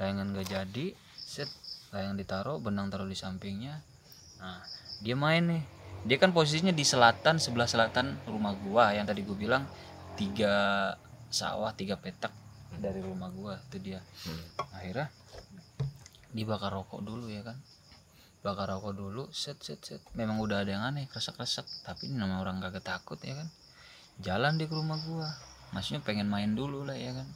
[0.00, 0.86] layangan gak jadi
[1.20, 1.50] set.
[1.92, 3.84] Layangan ditaruh benang taruh di sampingnya.
[4.40, 4.64] Nah
[5.04, 5.62] dia main nih.
[6.04, 8.96] Dia kan posisinya di selatan sebelah selatan rumah gua.
[8.96, 9.62] Yang tadi gua bilang
[10.16, 10.54] tiga
[11.28, 12.32] sawah tiga petak
[12.80, 14.00] dari rumah gua itu dia.
[14.00, 14.74] Hmm.
[14.74, 15.08] akhirnya
[16.32, 17.60] dibakar rokok dulu ya kan?
[18.40, 20.00] Bakar rokok dulu set set set.
[20.16, 23.48] Memang udah ada yang aneh kresek kresek tapi ini nama orang kagak takut ya kan
[24.22, 25.28] jalan dia ke rumah gua.
[25.74, 27.26] Maksudnya pengen main dulu lah ya kan.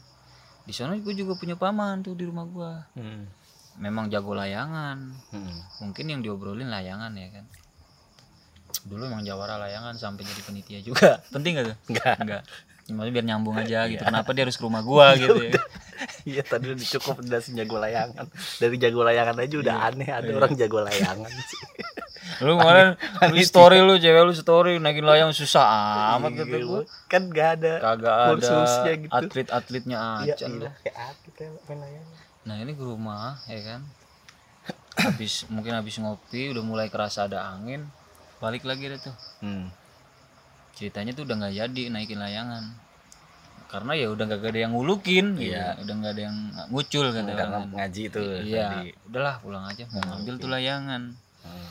[0.68, 2.72] Di sana gue juga punya paman tuh di rumah gua.
[2.94, 3.26] Hmm.
[3.78, 4.98] memang jago layangan.
[5.30, 5.54] Hmm.
[5.78, 7.44] mungkin yang diobrolin layangan ya kan.
[8.90, 11.22] Dulu emang jawara layangan sampai jadi penitia juga.
[11.34, 11.76] Penting gak tuh?
[11.94, 12.42] Enggak enggak
[12.88, 14.00] Maksudnya biar nyambung aja gitu.
[14.00, 15.52] kenapa dia harus ke rumah gua gitu ya?
[16.24, 18.26] iya tadi udah cukup udah si jago layangan.
[18.32, 21.60] Dari jago layangan aja udah aneh ada orang jago layangan sih
[22.40, 22.88] lu kemarin
[23.34, 25.66] lu story lu cewek lu story naikin layang susah
[26.16, 28.60] amat kata gua kan gak ada kagak ada
[28.94, 29.10] gitu.
[29.10, 33.80] atlet-atletnya Iya, aja lu iya, kayak atlet main layangan nah ini ke rumah ya kan
[34.98, 37.86] habis mungkin habis ngopi udah mulai kerasa ada angin
[38.38, 39.66] balik lagi deh tuh hmm.
[40.74, 42.64] ceritanya tuh udah nggak jadi naikin layangan
[43.68, 45.52] karena ya udah nggak ada yang ngulukin gitu.
[45.52, 45.76] Iya.
[45.76, 46.36] udah nggak ada yang
[46.72, 48.90] ngucul kan karena ngaji tuh iya tadi.
[49.04, 51.02] udahlah pulang aja mau ngambil tuh layangan
[51.38, 51.70] Hmm.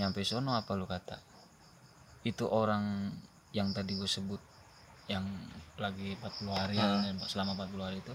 [0.00, 1.20] Nyampe sono apa lu kata?
[2.24, 3.12] Itu orang
[3.52, 4.40] yang tadi gue sebut
[5.12, 5.28] yang
[5.76, 6.76] lagi 40 hari
[7.28, 8.14] selama 40 hari itu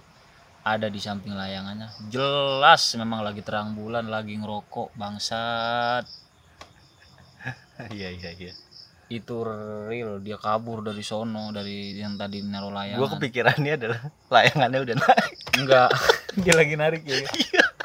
[0.65, 2.09] ada di samping layangannya.
[2.09, 6.05] Jelas memang lagi terang bulan lagi ngerokok bangsat.
[7.75, 8.53] Iya iya iya.
[9.11, 13.11] Itu real dia kabur dari sono dari yang tadi naruh gua layangan.
[13.19, 14.01] kepikirannya adalah
[14.33, 15.37] layangannya udah naik.
[15.59, 15.89] Enggak.
[16.41, 17.19] Dia lagi narik ya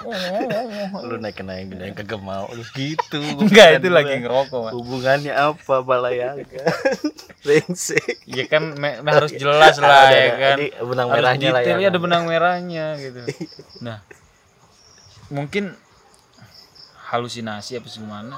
[0.00, 4.72] lu naik naik naik kagak mau lu gitu enggak itu lagi ngerokok Mas.
[4.72, 6.48] hubungannya apa balayangan
[7.44, 8.24] brengsek.
[8.24, 10.36] Ya kan me- me- harus jelas lah Ada, ya ada.
[10.36, 10.56] kan.
[10.56, 13.20] Ini benang merahnya layangan ya ada benang merahnya gitu.
[13.80, 13.98] Nah
[15.28, 15.72] mungkin
[17.08, 18.36] halusinasi apa gimana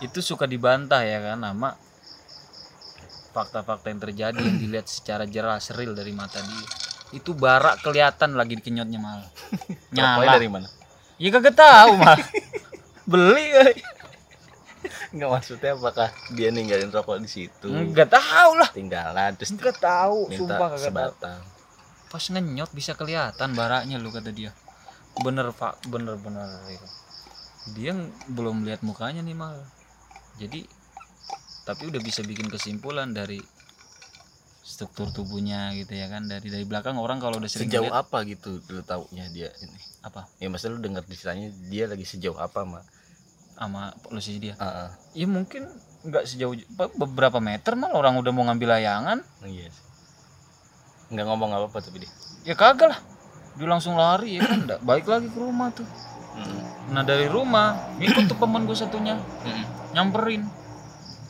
[0.00, 1.76] itu suka dibantah ya kan nama
[3.32, 6.66] fakta-fakta yang terjadi yang dilihat secara jelas real dari mata dia.
[7.12, 9.28] Itu barak kelihatan lagi di kenyotnya malah.
[9.92, 10.36] Nyala.
[10.36, 10.68] dari mana
[11.22, 12.18] ya kagak tahu mah
[13.10, 13.74] beli kali.
[15.14, 17.70] Enggak maksudnya apakah dia ninggalin rokok di situ?
[17.70, 18.68] Nggak tahu lah.
[18.74, 20.88] Tinggalan terus nggak tahu minta sumpah kagak tahu.
[20.90, 21.40] sebatang.
[22.10, 24.50] Pas ngenyot bisa kelihatan baraknya lu kata dia.
[25.22, 25.78] Bener pak.
[25.86, 26.88] Bener bener itu
[27.70, 27.94] dia
[28.26, 29.54] belum lihat mukanya nih mal.
[30.42, 30.66] Jadi
[31.62, 33.38] tapi udah bisa bikin kesimpulan dari
[34.62, 38.22] struktur tubuhnya gitu ya kan dari dari belakang orang kalau udah sering sejauh lihat apa
[38.30, 39.78] gitu lu taunya dia ini?
[40.06, 40.30] Apa?
[40.38, 42.86] Ya maksudnya lu dengar ceritanya dia lagi sejauh apa mah
[43.58, 44.54] sama polisi dia?
[44.54, 44.88] Heeh.
[45.18, 45.66] ya mungkin
[46.06, 49.18] nggak sejauh be- beberapa meter mal orang udah mau ngambil layangan.
[49.42, 49.84] Iya sih.
[51.12, 52.10] nggak ngomong apa apa tapi dia.
[52.46, 52.98] Ya kagak lah.
[53.58, 54.62] Dia langsung lari ya kan?
[54.64, 55.84] Nggak, balik lagi ke rumah tuh.
[56.88, 59.18] Nah dari rumah ikut tuh paman gue satunya.
[59.92, 60.46] Nyamperin.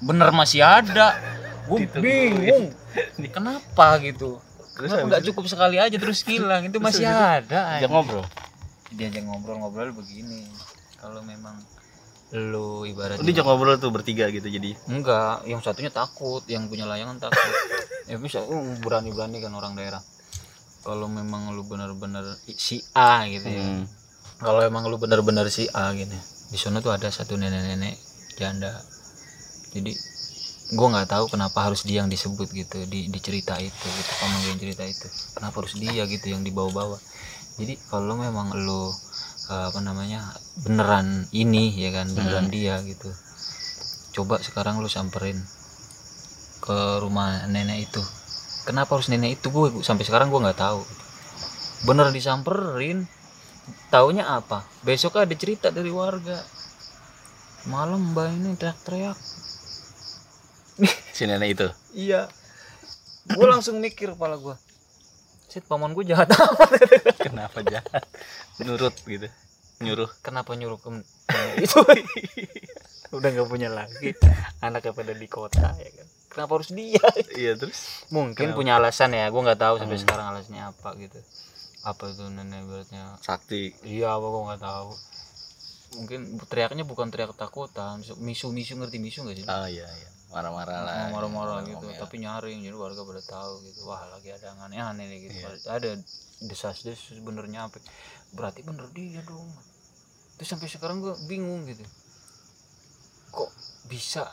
[0.05, 1.17] Bener masih ada
[1.69, 2.75] gue bingung.
[3.37, 4.41] Kenapa gitu?
[4.73, 6.67] Terus nggak cukup sekali aja terus hilang.
[6.67, 7.87] Itu masih ada dia aja.
[7.89, 8.25] ngobrol?
[8.93, 10.49] Diajak ngobrol-ngobrol begini.
[11.01, 11.61] Kalau memang
[12.33, 14.73] lu ibaratnya dia jangan ngobrol tuh bertiga gitu jadi?
[14.89, 17.39] Enggak yang satunya takut yang punya layangan takut.
[18.11, 18.43] Ya bisa
[18.83, 20.03] berani berani kan orang daerah.
[20.83, 23.63] Kalau memang lu benar-benar si A gitu ya.
[23.63, 23.87] Hmm.
[24.43, 26.19] kalau emang lu bener-bener si A gini
[26.51, 27.95] di sana tuh ada satu nenek-nenek
[28.35, 28.75] janda.
[29.71, 29.95] Jadi
[30.73, 34.39] gua nggak tahu kenapa harus dia yang disebut gitu di, di cerita itu gitu paman
[34.41, 35.07] gue yang cerita itu.
[35.37, 36.97] Kenapa harus dia gitu yang dibawa-bawa?
[37.61, 38.89] Jadi kalau memang lu
[39.53, 40.33] eh, apa namanya
[40.65, 43.13] beneran ini ya kan beneran dia gitu
[44.13, 45.41] coba sekarang lu samperin
[46.63, 48.03] ke rumah nenek itu.
[48.69, 49.51] Kenapa harus nenek itu?
[49.51, 50.85] Gue sampai sekarang gua nggak tahu.
[51.89, 53.09] Bener disamperin
[53.91, 54.63] taunya apa?
[54.87, 56.39] Besok ada cerita dari warga.
[57.67, 59.19] Malam mbak ini teriak-teriak
[61.13, 61.69] si nenek itu?
[61.93, 62.33] Iya.
[63.29, 64.57] Gue langsung mikir kepala gue
[65.53, 66.81] Sit, paman gue jahat amat
[67.21, 68.09] kenapa jahat?
[68.65, 69.29] Nurut gitu.
[69.85, 70.09] Nyuruh.
[70.25, 70.89] Kenapa nyuruh ke
[71.61, 71.77] itu?
[73.21, 74.17] Udah nggak punya lagi.
[74.65, 76.09] Anaknya pada di kota ya kan?
[76.33, 77.05] Kenapa harus dia?
[77.37, 78.09] Iya terus?
[78.09, 79.29] Mungkin punya alasan ya.
[79.29, 81.21] Gue nggak tahu sampai sekarang alasannya apa gitu.
[81.85, 83.21] Apa itu nenek beratnya?
[83.21, 83.77] Sakti.
[83.85, 84.91] Iya apa gue nggak tahu.
[86.01, 89.45] Mungkin teriaknya bukan teriak ketakutan misu misu ngerti misu nggak sih?
[89.45, 92.01] Oh iya iya marah-marah lah marah-marah gitu ngomel.
[92.01, 93.85] tapi nyaring jadi warga pada tahu gitu.
[93.85, 95.37] Wah lagi ada yang aneh-aneh nih gitu.
[95.45, 95.49] Iya.
[95.69, 95.91] ada
[96.43, 97.79] desas-desus bener nyampe
[98.33, 99.53] berarti bener dia dong.
[100.41, 101.85] Terus sampai sekarang gua bingung gitu.
[103.29, 103.51] Kok
[103.93, 104.33] bisa?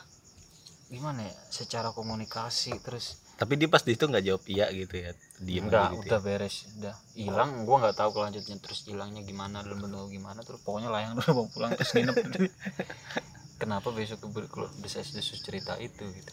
[0.88, 1.36] Gimana ya?
[1.52, 5.16] Secara komunikasi terus tapi dia pas di itu nggak jawab iya gitu ya?
[5.40, 7.64] Diem udah gitu udah beres udah hilang.
[7.68, 10.40] Gua nggak tahu kelanjutnya terus hilangnya gimana dalam bentuk gimana.
[10.44, 12.16] Terus pokoknya layang dulu mau pulang terus nginep
[13.60, 16.32] kenapa besok ber- keluar desas desus cerita itu gitu.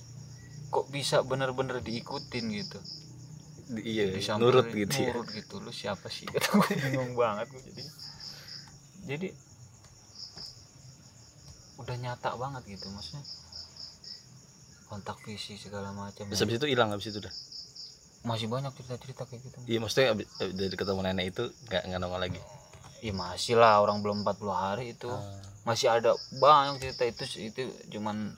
[0.72, 2.80] Kok bisa bener-bener diikutin gitu?
[3.68, 3.84] Ya.
[3.84, 5.12] iya Disamperin, nurut gitu ya.
[5.12, 5.60] nurut gitu.
[5.60, 6.24] Lu siapa sih?
[6.32, 7.84] Kata gue bingung banget gue jadi
[9.08, 9.28] jadi
[11.78, 13.24] udah nyata banget gitu maksudnya.
[14.88, 16.32] Kontak fisik segala macam.
[16.32, 17.34] Terus habis itu hilang habis itu udah?
[18.24, 19.58] Masih banyak cerita-cerita kayak gitu.
[19.68, 22.40] Iya maksudnya abis, eh, dari ketemu nenek itu nggak nggak nongol lagi
[23.02, 25.10] Iya masih lah orang belum 40 hari itu.
[25.10, 25.22] Ah,
[25.70, 27.62] masih ada banyak cerita itu itu
[27.94, 28.34] cuman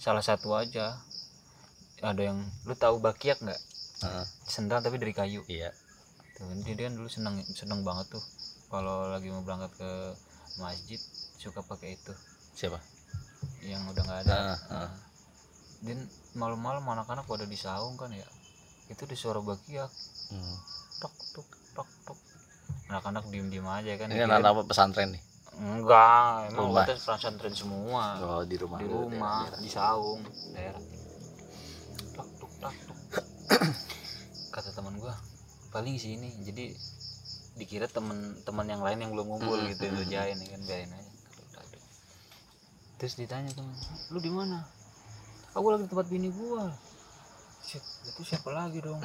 [0.00, 0.98] salah satu aja.
[2.00, 3.60] Ada yang lu tahu bakiak nggak?
[4.02, 5.46] Ah, sendal tapi dari kayu.
[5.46, 5.70] Iya.
[6.34, 8.24] Tuh jadi dia kan dulu seneng seneng banget tuh.
[8.70, 9.90] Kalau lagi mau berangkat ke
[10.58, 10.98] masjid
[11.38, 12.14] suka pakai itu.
[12.58, 12.80] Siapa?
[13.62, 14.34] Yang udah nggak ada.
[14.34, 14.56] Ah, ah.
[14.72, 14.90] Nah,
[15.80, 15.98] dan
[16.36, 18.26] malam-malam anak-anak pada di saung kan ya.
[18.90, 19.90] Itu di suara bakiak.
[20.30, 20.58] Hmm.
[21.00, 22.20] tok tok tok tok
[22.90, 25.22] anak-anak diem-diem aja kan ini dikirain- anak apa pesantren nih?
[25.52, 26.84] Enggak emang Rumah.
[26.84, 28.04] kita pesantren semua.
[28.18, 28.78] Oh di rumah.
[28.78, 30.82] Di rumah di saung daerah.
[32.12, 32.74] Tok tok tok
[34.50, 35.14] kata teman gua
[35.70, 36.34] paling sini.
[36.40, 36.74] Jadi
[37.54, 41.10] dikira temen-temen yang lain yang belum ngumpul Hmm, gitu hmm, ngerjain ya kan biarin aja.
[42.96, 43.72] Terus ditanya teman
[44.08, 44.64] lu di mana?
[45.52, 46.72] Aku lagi di tempat bini gua.
[47.60, 48.98] Shit, itu siapa lagi dong?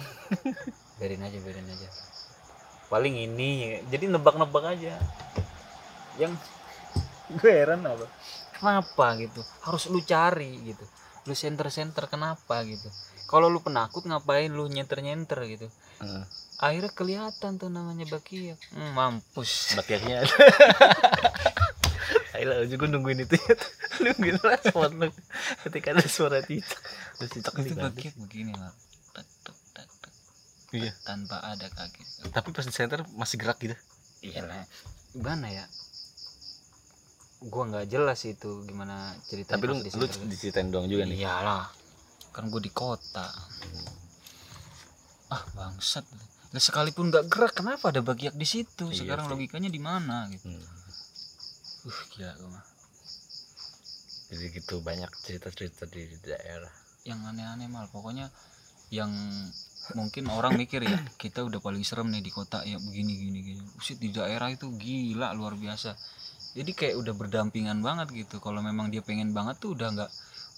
[0.98, 1.89] Biarin aja biarin aja
[2.95, 3.84] paling ini.
[3.91, 4.95] Jadi nebak-nebak aja.
[6.15, 6.39] Yang
[7.36, 8.08] gue heran apa?
[8.55, 9.43] Kenapa gitu?
[9.67, 10.88] Harus lu cari gitu.
[11.27, 12.88] Lu center-center kenapa gitu?
[13.27, 15.67] Kalau lu penakut ngapain lu nyenter-nyenter gitu?
[15.95, 16.27] Hmm.
[16.60, 19.75] akhirnya kelihatan tuh namanya bakiak hmm, mampus.
[19.75, 20.23] Bakiaknya.
[20.23, 20.36] Ada
[22.36, 23.36] Ayolah, gue nungguin itu.
[23.36, 23.55] Ya.
[24.12, 25.08] nungguin respon lu?
[25.67, 26.79] Ketika ada suara cicak
[27.15, 28.71] terus cicak itu bakiak begini lah
[29.15, 30.13] Tak, tak, tak, tak.
[30.80, 30.94] Iya.
[31.08, 33.76] Tanpa ada kaki tapi pas di center masih gerak gitu?
[34.26, 34.66] Iyalah
[35.16, 35.66] gimana ya?
[37.48, 41.24] Gua nggak jelas itu gimana ceritanya tapi lu di lu diceritain doang juga nih.
[41.24, 41.72] Iyalah.
[42.36, 43.32] Kan gue di kota.
[45.32, 46.04] Ah bangsat.
[46.52, 48.92] Lah sekalipun nggak gerak kenapa ada bagiak di situ?
[48.92, 49.32] Iya sekarang sih.
[49.32, 50.52] logikanya di mana gitu?
[50.52, 51.88] Hmm.
[51.88, 52.66] uh gila gua mah.
[54.26, 56.72] Jadi gitu banyak cerita-cerita di daerah.
[57.08, 58.34] Yang aneh-aneh mal pokoknya
[58.90, 59.14] yang
[59.93, 63.62] mungkin orang mikir ya kita udah paling serem nih di kota ya begini gini gini.
[63.78, 65.93] Buset, di daerah itu gila luar biasa.
[66.58, 68.41] Jadi kayak udah berdampingan banget gitu.
[68.41, 70.12] Kalau memang dia pengen banget tuh udah nggak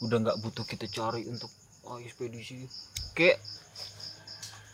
[0.07, 1.51] udah nggak butuh kita cari untuk
[1.83, 2.63] oh ekspedisi.
[3.11, 3.43] Kayak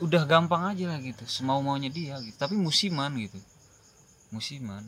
[0.04, 2.38] udah gampang aja lah gitu semau maunya dia gitu.
[2.38, 3.40] Tapi musiman gitu.
[4.30, 4.86] Musiman.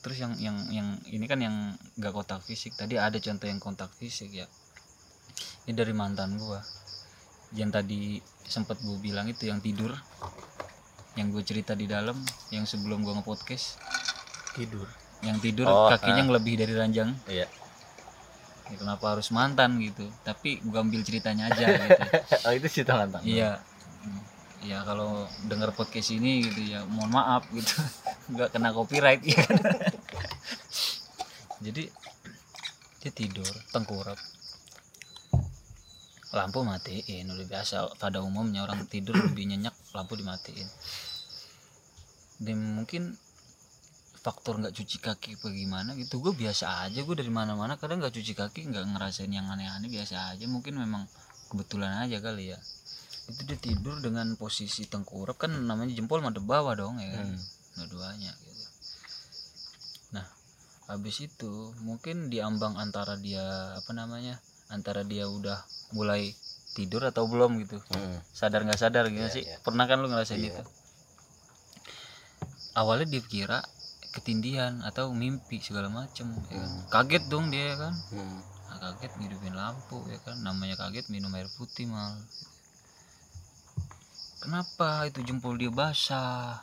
[0.00, 2.72] Terus yang yang yang ini kan yang nggak kontak fisik.
[2.72, 4.48] Tadi ada contoh yang kontak fisik ya.
[5.66, 6.62] Ini dari mantan gua
[7.54, 9.94] yang tadi sempat gua bilang itu yang tidur.
[11.16, 12.16] Yang gue cerita di dalam
[12.52, 13.80] yang sebelum gua nge-podcast.
[14.56, 14.84] Tidur.
[15.24, 16.34] Yang tidur Oh, kakinya ah.
[16.36, 17.14] lebih dari ranjang.
[17.30, 17.48] Iya.
[18.66, 20.04] Ya, kenapa harus mantan gitu?
[20.26, 22.02] Tapi gua ambil ceritanya aja gitu.
[22.44, 23.22] Oh itu cerita mantan.
[23.24, 23.62] Iya.
[24.66, 27.70] Ya kalau denger podcast ini gitu ya mohon maaf gitu.
[28.34, 29.38] Nggak kena copyright ya
[31.64, 31.88] jadi
[33.00, 34.18] dia tidur tengkurap
[36.36, 37.96] lampu matiin udah biasa.
[37.96, 40.68] Pada umumnya orang tidur lebih nyenyak lampu dimatiin.
[42.36, 43.16] Dan mungkin
[44.20, 46.18] faktor nggak cuci kaki apa gimana gitu.
[46.18, 49.88] Gue biasa aja gue dari mana mana kadang nggak cuci kaki nggak ngerasain yang aneh-aneh
[49.88, 50.44] biasa aja.
[50.44, 51.08] Mungkin memang
[51.48, 52.58] kebetulan aja kali ya.
[53.26, 57.26] Itu dia tidur dengan posisi tengkurap kan namanya jempol madep bawah dong ya kan?
[57.34, 57.42] Hmm.
[57.76, 58.64] dua-duanya gitu.
[60.14, 60.26] Nah
[60.90, 66.34] habis itu mungkin diambang antara dia apa namanya antara dia udah mulai
[66.72, 68.18] tidur atau belum gitu Hmm.
[68.30, 69.56] sadar nggak sadar gitu Iya, sih iya.
[69.60, 70.52] pernah kan lu ngerasain Iya.
[70.52, 70.62] itu
[72.74, 73.58] awalnya dia kira
[74.10, 76.68] ketindihan atau mimpi segala macem ya kan.
[76.68, 76.82] Hmm.
[76.86, 78.38] kaget dong dia ya kan Hmm.
[78.66, 82.16] nah, kaget ngidupin lampu ya kan namanya kaget minum air putih mal
[84.38, 86.60] kenapa itu jempol dia basah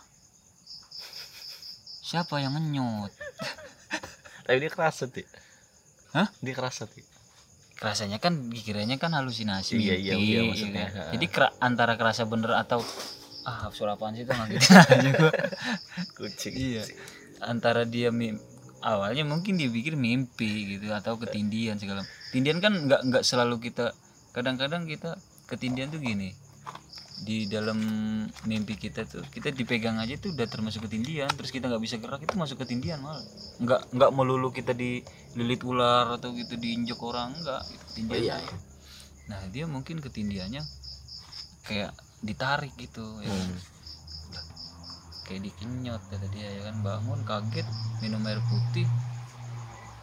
[2.03, 3.09] siapa yang ngenyot
[4.45, 5.25] tapi dia kerasa tuh
[6.11, 6.29] Hah?
[6.37, 7.01] dia kerasa tuh
[7.83, 10.97] rasanya kan dikiranya kan halusinasi Iya, mimpi iya, iya, ya maksudnya, kan?
[10.97, 11.11] ha.
[11.11, 12.79] jadi kera- antara kerasa bener atau
[13.43, 15.31] ah hafsul apaan sih itu gitu aja gua.
[16.15, 16.83] kucing Iya.
[17.41, 18.39] antara dia mim
[18.79, 23.91] awalnya mungkin dia pikir mimpi gitu atau ketindihan segala ketindihan kan nggak nggak selalu kita
[24.31, 26.31] kadang-kadang kita ketindian tuh gini
[27.21, 27.77] di dalam
[28.43, 32.19] mimpi kita tuh kita dipegang aja tuh udah termasuk ketindian terus kita nggak bisa gerak
[32.19, 33.21] itu masuk ketindian malah
[33.61, 38.35] nggak nggak melulu kita dililit ular atau gitu diinjek orang enggak itu ketindian Oh, iya.
[38.41, 38.55] aja.
[39.29, 40.63] nah dia mungkin ketindiannya
[41.63, 43.39] kayak ditarik gitu ya kan.
[43.47, 43.59] Hmm.
[45.23, 47.67] kayak dikenyot kata dia ya kan bangun kaget
[48.01, 48.83] minum air putih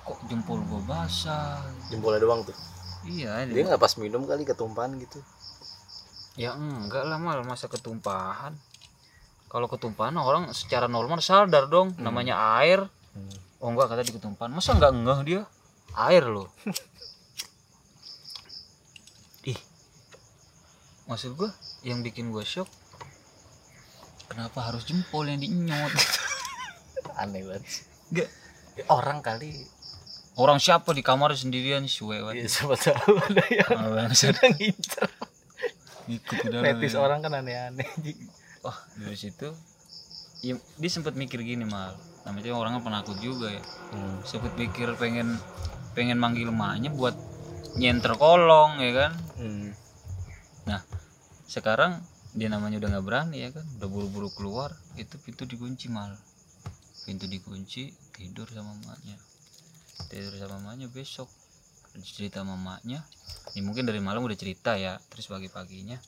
[0.01, 1.61] kok jempol gua basah
[1.93, 2.57] jempolnya doang tuh
[3.05, 5.21] iya dia nggak pas minum kali ketumpahan gitu
[6.41, 7.45] ya enggak lah mal.
[7.45, 8.57] Masa ketumpahan?
[9.53, 11.93] Kalau ketumpahan orang secara normal sadar dong.
[12.01, 12.89] Namanya air.
[13.13, 13.37] Hmm.
[13.61, 14.49] oh enggak kata di ketumpahan.
[14.49, 15.43] Masa enggak ngeh dia?
[15.93, 16.49] Air loh.
[19.53, 19.61] Ih.
[21.05, 21.53] Maksud gua
[21.85, 22.71] yang bikin gua shock
[24.31, 25.93] kenapa harus jempol yang dienyot
[27.21, 27.85] aneh banget.
[28.09, 28.29] Enggak.
[28.89, 29.67] Orang kali.
[30.39, 31.85] Orang siapa di kamar sendirian?
[31.85, 34.39] Suwe ya siapa tahu ada yang bangsat.
[34.39, 35.11] sedang ngincer
[36.11, 37.87] ikut udah netis orang kan aneh-aneh
[38.65, 39.55] wah dari situ
[40.41, 41.97] ya, dia sempat mikir gini mal.
[42.25, 43.63] Namanya orangnya penakut juga ya.
[43.93, 44.21] Hmm.
[44.25, 45.37] sempat mikir pengen
[45.97, 47.17] pengen manggil emaknya buat
[47.77, 49.13] nyenter kolong ya kan?
[49.39, 49.71] Hmm.
[50.69, 50.85] nah
[51.49, 51.99] sekarang
[52.37, 53.65] dia namanya udah nggak berani ya kan?
[53.81, 56.17] Udah buru-buru keluar itu pintu dikunci mal.
[57.09, 59.17] Pintu dikunci tidur sama emaknya.
[60.09, 61.29] Tidur sama emaknya besok
[61.99, 63.03] cerita sama emaknya
[63.55, 65.99] ini mungkin dari malam udah cerita ya terus pagi-paginya.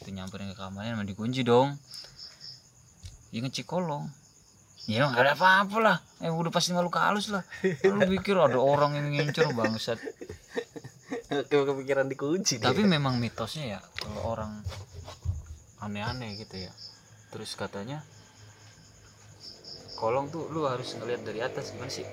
[0.00, 1.76] Itu nyamperin ke kamarnya emang dikunci dong.
[3.32, 4.08] Dia ngecek kolong.
[4.88, 5.96] Ya nggak ada apa-apa lah.
[6.24, 7.44] Eh udah pasti malu halus lah.
[7.84, 10.00] Lu pikir ada orang yang ngincer bangsat.
[11.26, 12.70] Ke- kepikiran dikunci dia.
[12.70, 14.62] tapi memang mitosnya ya kalau orang
[15.84, 16.72] aneh-aneh gitu ya.
[17.34, 18.00] Terus katanya
[20.00, 21.76] kolong tuh lu harus ngeliat dari atas.
[21.76, 22.06] Gimana sih?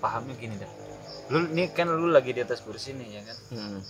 [0.00, 0.91] Pahamnya gini dah
[1.28, 3.80] lu nih kan lu lagi di atas kursi nih ya kan Hmm.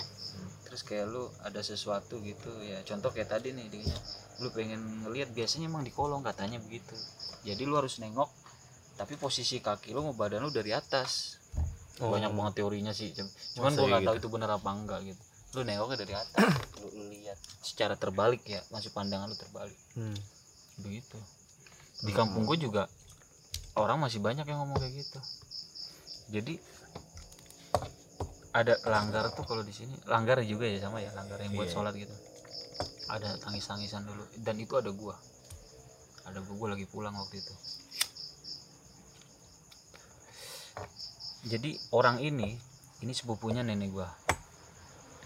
[0.62, 3.96] terus kayak lu ada sesuatu gitu ya contoh kayak tadi nih dia
[4.38, 6.96] lu pengen ngeliat biasanya emang di kolong katanya begitu
[7.42, 8.28] jadi lu harus nengok
[8.94, 11.38] tapi posisi kaki lu mau badan lu dari atas
[11.94, 12.08] Oh.
[12.08, 14.08] banyak banget teorinya sih Cum- cuman gua nggak gitu?
[14.08, 16.40] tahu itu benar apa enggak gitu lu nengoknya dari atas
[16.74, 20.16] lu, lu lihat secara terbalik ya masih pandangan lu terbalik Hmm.
[20.80, 21.20] begitu
[22.00, 22.88] di kampung gue juga
[23.74, 25.20] orang masih banyak yang ngomong kayak gitu
[26.32, 26.56] jadi
[28.52, 31.74] ada langgar tuh kalau di sini langgar juga ya sama ya langgar yang buat Iya.
[31.74, 32.12] sholat gitu.
[33.08, 35.16] Ada tangis tangisan dulu dan itu ada gua.
[36.28, 37.54] Ada gua, gua lagi pulang waktu itu.
[41.48, 42.54] Jadi orang ini
[43.02, 44.08] ini sepupunya nenek gua.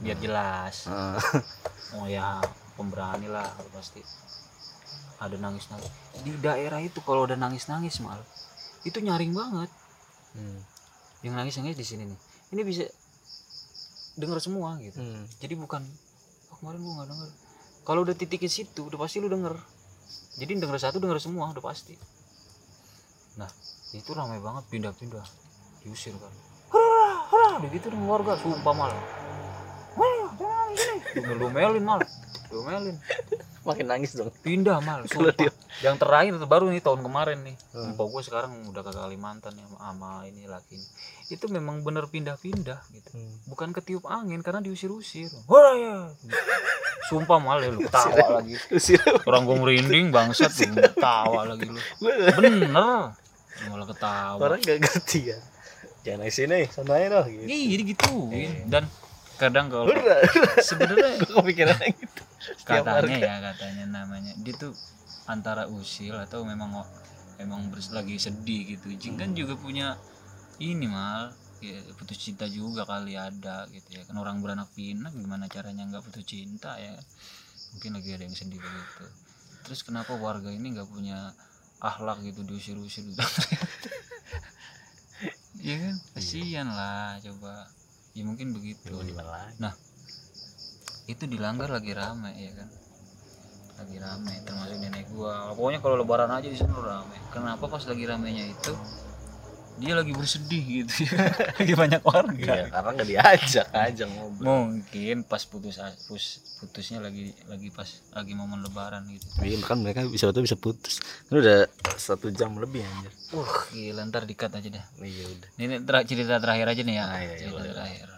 [0.00, 0.86] Biar jelas.
[0.88, 1.18] Ah.
[1.98, 2.40] oh ya
[2.78, 4.00] pemberani lah pasti.
[5.16, 5.88] Ada nangis nangis
[6.20, 8.20] di daerah itu kalau udah nangis nangis mal
[8.86, 9.70] itu nyaring banget.
[10.36, 10.60] Hmm.
[11.24, 12.18] yang nangis nangis di sini nih.
[12.52, 12.84] Ini bisa
[14.16, 14.98] dengar semua gitu.
[14.98, 15.28] Hmm.
[15.38, 15.84] jadi bukan
[16.50, 17.30] oh, kemarin gua nggak denger.
[17.86, 19.54] Kalau udah titik ke situ udah pasti lu denger.
[20.36, 21.94] Jadi denger satu denger semua udah pasti.
[23.38, 23.48] Nah
[23.94, 25.26] itu ramai banget pindah-pindah.
[25.84, 26.32] Diusir kan.
[26.72, 29.04] Hurrah hurrah begitu warga sumpah malah
[29.96, 31.84] wah jangan gini lu melin
[32.46, 32.96] mal lu melin
[33.66, 34.30] makin nangis dong.
[34.40, 35.50] Pindah mal sumpah.
[35.82, 37.56] yang terakhir itu baru nih tahun kemarin nih.
[37.74, 37.92] Hmm.
[37.92, 40.86] Empok gue sekarang udah ke Kalimantan ya sama- ini lakinya
[41.26, 43.10] itu memang bener pindah-pindah gitu.
[43.10, 43.34] Hmm.
[43.46, 45.26] bukan ketiup angin karena diusir-usir.
[45.46, 45.96] Wah ya.
[47.10, 48.54] Sumpah mal ya lu ketawa lagi.
[48.70, 51.78] Usir orang gue merinding bangsat lu ketawa lagi lu.
[52.00, 52.70] Bener.
[53.66, 54.38] Malah ketawa.
[54.38, 55.38] Orang gak ngerti ya.
[56.06, 57.42] Jangan nangis sini sana aja dong gitu.
[57.50, 58.14] Iya, jadi gitu
[58.70, 58.86] dan
[59.36, 59.88] kadang kalau
[60.68, 62.22] sebenarnya gue kepikiran gitu
[62.64, 64.32] katanya ya katanya namanya.
[64.40, 64.72] Dia tuh
[65.26, 66.84] antara usil atau memang
[67.40, 68.92] emang lagi sedih gitu.
[68.96, 69.96] Jing kan juga punya
[70.62, 71.32] ini mal.
[71.56, 74.04] Ya, putus cinta juga kali ada gitu ya.
[74.04, 76.92] Kan orang beranak pinak gimana caranya nggak putus cinta ya?
[77.76, 79.26] Mungkin lagi ada yang sedih begitu
[79.66, 81.34] terus kenapa warga ini nggak punya
[81.82, 83.18] akhlak gitu diusir-usir gitu?
[85.66, 85.94] Iya kan?
[86.14, 87.66] Kasihan lah coba
[88.16, 88.96] ya mungkin begitu?
[89.60, 89.76] Nah,
[91.04, 92.68] itu di Langgar lagi rame ya kan?
[93.76, 95.52] Lagi rame termasuk nenek gua.
[95.52, 97.20] Pokoknya kalau lebaran aja di sana rame.
[97.28, 98.72] Kenapa pas lagi ramenya itu
[99.76, 101.04] dia lagi bersedih gitu
[101.58, 104.42] lagi banyak warga Iya, karena nggak diajak aja ngobrol.
[104.42, 106.24] mungkin pas putus pus,
[106.56, 110.98] putusnya lagi lagi pas lagi momen lebaran gitu Iya, kan mereka bisa tuh bisa putus.
[111.26, 111.58] Ini udah
[111.94, 113.12] satu jam lebih anjir.
[113.32, 115.48] uh gila ntar dikat aja deh Iya udah.
[115.58, 117.70] ini ter- cerita terakhir aja nih ya Ah, iya, iya, cerita boleh.
[117.70, 118.08] terakhir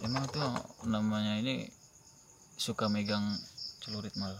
[0.00, 0.48] emang tuh
[0.84, 1.68] namanya ini
[2.56, 3.36] suka megang
[3.78, 4.32] celurit mal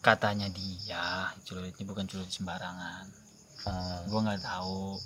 [0.00, 1.06] katanya dia
[1.42, 3.06] celuritnya bukan celurit sembarangan
[3.64, 4.98] Ah, gua nggak tahu.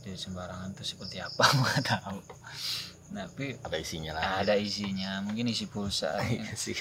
[0.00, 2.18] Jadi sembarangan tuh seperti apa gua nggak tahu.
[3.10, 4.22] Tapi ada isinya lah.
[4.40, 5.18] ada isinya.
[5.22, 6.14] Mungkin isi pulsa.
[6.30, 6.76] Iya sih.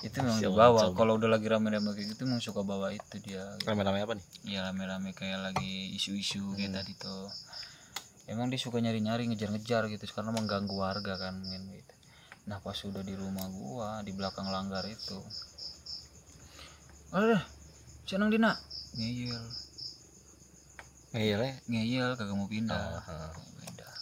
[0.00, 3.44] Itu memang dibawa kalau udah lagi rame-rame kayak gitu memang suka bawa itu dia.
[3.64, 4.26] Rame-rame apa nih?
[4.48, 6.78] Ya rame-rame kayak lagi isu-isu kayak Hmm.
[6.80, 7.28] tadi tuh.
[8.24, 10.04] Emang dia suka nyari-nyari ngejar-ngejar gitu.
[10.08, 11.94] Karena mengganggu warga kan mungkin gitu.
[12.48, 15.20] Nah pas sudah di rumah gua di belakang langgar itu.
[17.10, 17.42] Ada
[18.06, 18.54] senang dina
[18.94, 19.44] ngeyel.
[21.10, 23.02] Iya lah ngeyel kagak mau pindah.
[23.02, 23.92] Ah, mau pindah.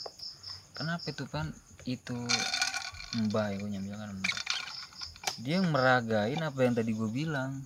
[0.72, 1.48] Kenapa itu pan?
[1.84, 2.16] Itu
[3.18, 4.36] mbak ya gue nyambil kan mbak
[5.38, 7.62] dia yang meragain apa yang tadi gue bilang.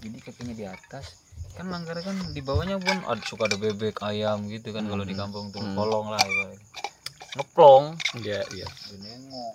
[0.00, 1.20] Jadi kakinya di atas.
[1.52, 5.12] Kan langgar kan di bawahnya pun ada suka ada bebek ayam gitu kan kalau di
[5.12, 5.26] Hmm.
[5.26, 5.60] kampung tuh.
[5.60, 5.76] Hmm.
[5.76, 6.64] kolong lah ibaratnya.
[7.28, 7.84] ngeplong.
[8.18, 8.66] Iya iya.
[8.88, 9.52] Dia nengok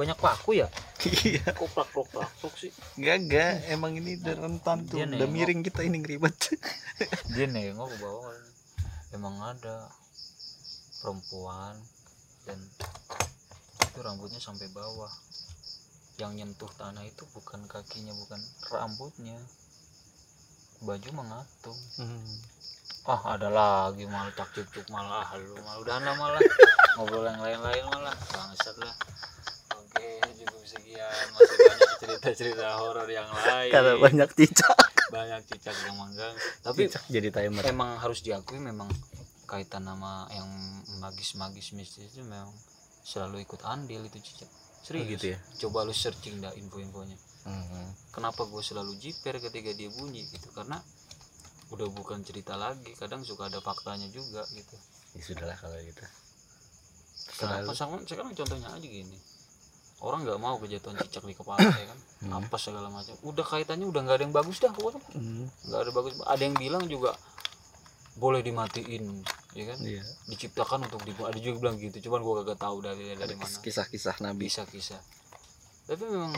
[0.00, 0.68] banyak paku ya?
[1.04, 1.44] Iya.
[1.52, 4.96] Kok plak plak plak plak sih Gak, emang ini udah rentan tuh.
[4.96, 5.32] Dia udah nengok.
[5.32, 6.36] miring kita ini ngeribet.
[7.36, 8.32] Dia nengok ke bawah.
[9.12, 9.92] Emang ada
[11.04, 11.76] perempuan
[12.48, 12.56] dan
[13.84, 15.12] itu rambutnya sampai bawah.
[16.16, 18.40] Yang nyentuh tanah itu bukan kakinya bukan
[18.72, 19.36] rambutnya.
[20.80, 21.76] Baju mengatung
[23.08, 25.24] ah ada lagi malah cak cuk malah.
[25.24, 26.40] Ah, lu malah udah malah.
[26.96, 28.16] Ngobrol yang lain-lain malah.
[28.32, 28.92] Bangsat lah
[29.90, 30.06] oke
[30.38, 31.24] cukup sekian.
[31.34, 33.72] Masih banyak cerita-cerita horor yang lain.
[33.74, 34.78] Karena banyak cicak.
[35.10, 36.34] Banyak cicak yang manggang.
[36.62, 37.62] Tapi cicak jadi timer.
[37.66, 38.86] emang harus diakui memang
[39.50, 40.46] kaitan nama yang
[41.02, 42.54] magis-magis mistis itu memang
[43.02, 44.50] selalu ikut andil itu cicak.
[44.86, 45.18] Serius.
[45.18, 45.38] Gitu ya?
[45.66, 47.18] Coba lu searching dah info-infonya.
[47.40, 48.12] Mhm.
[48.12, 50.52] kenapa gue selalu jiper ketika dia bunyi gitu?
[50.52, 50.76] Karena
[51.72, 52.92] udah bukan cerita lagi.
[53.00, 54.76] Kadang suka ada faktanya juga gitu.
[55.16, 56.04] Ya sudahlah kalau gitu.
[57.40, 57.72] Kenapa?
[57.72, 57.74] Selalu.
[57.74, 59.16] sama sekarang contohnya aja gini
[60.00, 61.98] orang nggak mau kejatuhan cicak di kepala ya kan?
[62.20, 62.32] Hmm.
[62.38, 63.12] apa segala macam.
[63.20, 65.44] Udah kaitannya udah nggak ada yang bagus dah pokoknya Mhm.
[65.68, 66.12] nggak ada bagus.
[66.24, 67.12] Ada yang bilang juga
[68.16, 69.78] boleh dimatiin ya kan?
[69.80, 70.02] Iya.
[70.26, 73.56] Diciptakan untuk dibunuh ada juga bilang gitu cuman gua kagak tahu dari dari mana.
[73.60, 74.48] kisah-kisah nabi.
[74.48, 75.00] Bisa kisah
[75.84, 76.30] tapi memang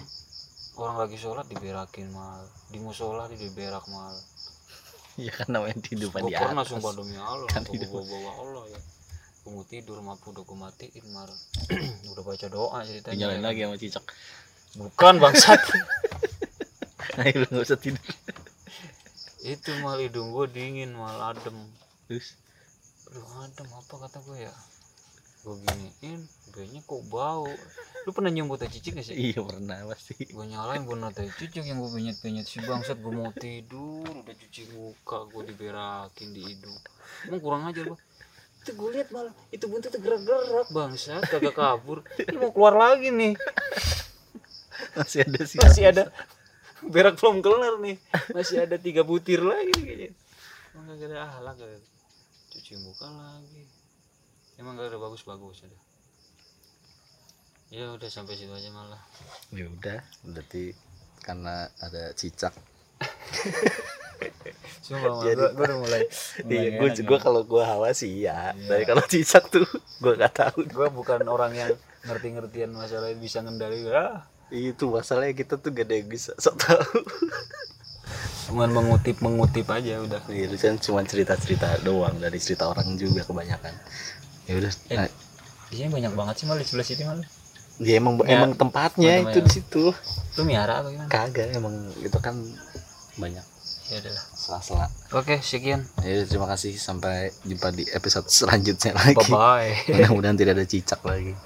[0.74, 2.40] orang lagi sholat diberakin mal.
[2.66, 4.14] Di musola diberak mal.
[5.20, 6.72] Ya kan namanya kehidupan gua di pernah atas.
[6.72, 7.44] sumpah demi Allah.
[7.46, 8.80] Kan bawa Allah ya
[9.50, 11.26] mau tidur mampu gua matiin mal
[12.14, 13.14] udah baca doa ceritanya.
[13.14, 13.48] Dinyalain ya kan.
[13.50, 14.04] lagi sama cicak.
[14.78, 15.60] Bukan bangsat.
[17.20, 18.14] Ayo lu nggak usah tidur.
[19.42, 21.58] Itu mal hidung gua dingin mal adem.
[22.06, 22.38] Terus?
[23.10, 24.54] Aduh adem apa kata gue ya?
[25.42, 26.22] Gue giniin
[26.54, 27.50] kayaknya kok bau.
[28.06, 29.18] Lu pernah nyium tai cicik gak sih?
[29.18, 30.14] Iya pernah pasti.
[30.30, 33.02] Gue nyalain gue tai cicik yang gue penyet penyet si bangsat.
[33.02, 36.78] Gue mau tidur udah cuci muka gue diberakin di hidung.
[37.26, 37.98] Emang kurang aja gue
[38.62, 42.06] itu gue lihat malah itu buntutnya gerak-gerak bangsat kagak kabur.
[42.30, 43.34] Ini mau keluar lagi nih.
[44.94, 46.04] Masih ada sih masih ada.
[46.82, 47.98] berak belum kelar nih.
[48.30, 50.14] Masih ada tiga butir lagi kayaknya.
[50.74, 51.78] Emang gak ada ahlak gak ada.
[52.54, 53.66] cuci muka lagi.
[54.62, 55.78] Emang gak ada bagus-bagus ada.
[57.74, 59.02] Ya udah sampai situ aja malah.
[59.50, 60.74] Ya udah berarti
[61.22, 62.50] karena ada cicak
[64.78, 66.02] Sumpah, Jadi- gue, udah mulai,
[66.48, 69.66] iya gue gue kalau gue hawa sih ya tapi kalau cicak tuh
[69.98, 70.66] gue nggak tahu.
[70.66, 74.26] Gue bukan orang yang ngerti-ngertian masalah bisa ngendali ah.
[74.48, 76.84] Itu masalahnya kita tuh gak ada yang bisa sok tahu.
[78.44, 80.20] Cuman mengutip mengutip aja udah.
[80.26, 83.72] Iya, itu kan cuma cerita-cerita doang dari cerita orang juga kebanyakan.
[84.44, 84.98] Ya udah, Eh.
[84.98, 85.08] nah,
[85.70, 87.28] sini banyak banget sih malah di sebelah sini malah
[87.74, 89.42] dia emang Ya, emang tempatnya itu ya.
[89.42, 89.84] di situ.
[90.32, 91.08] lu miara apa gimana?
[91.08, 92.36] Kagak emang itu kan
[93.14, 93.44] banyak
[93.92, 94.86] ya udahlah sela-sela.
[95.12, 99.12] oke sekian Ya terima kasih sampai jumpa di episode selanjutnya lagi.
[99.20, 101.36] bye bye Mudah-mudahan tidak ada cicak lagi.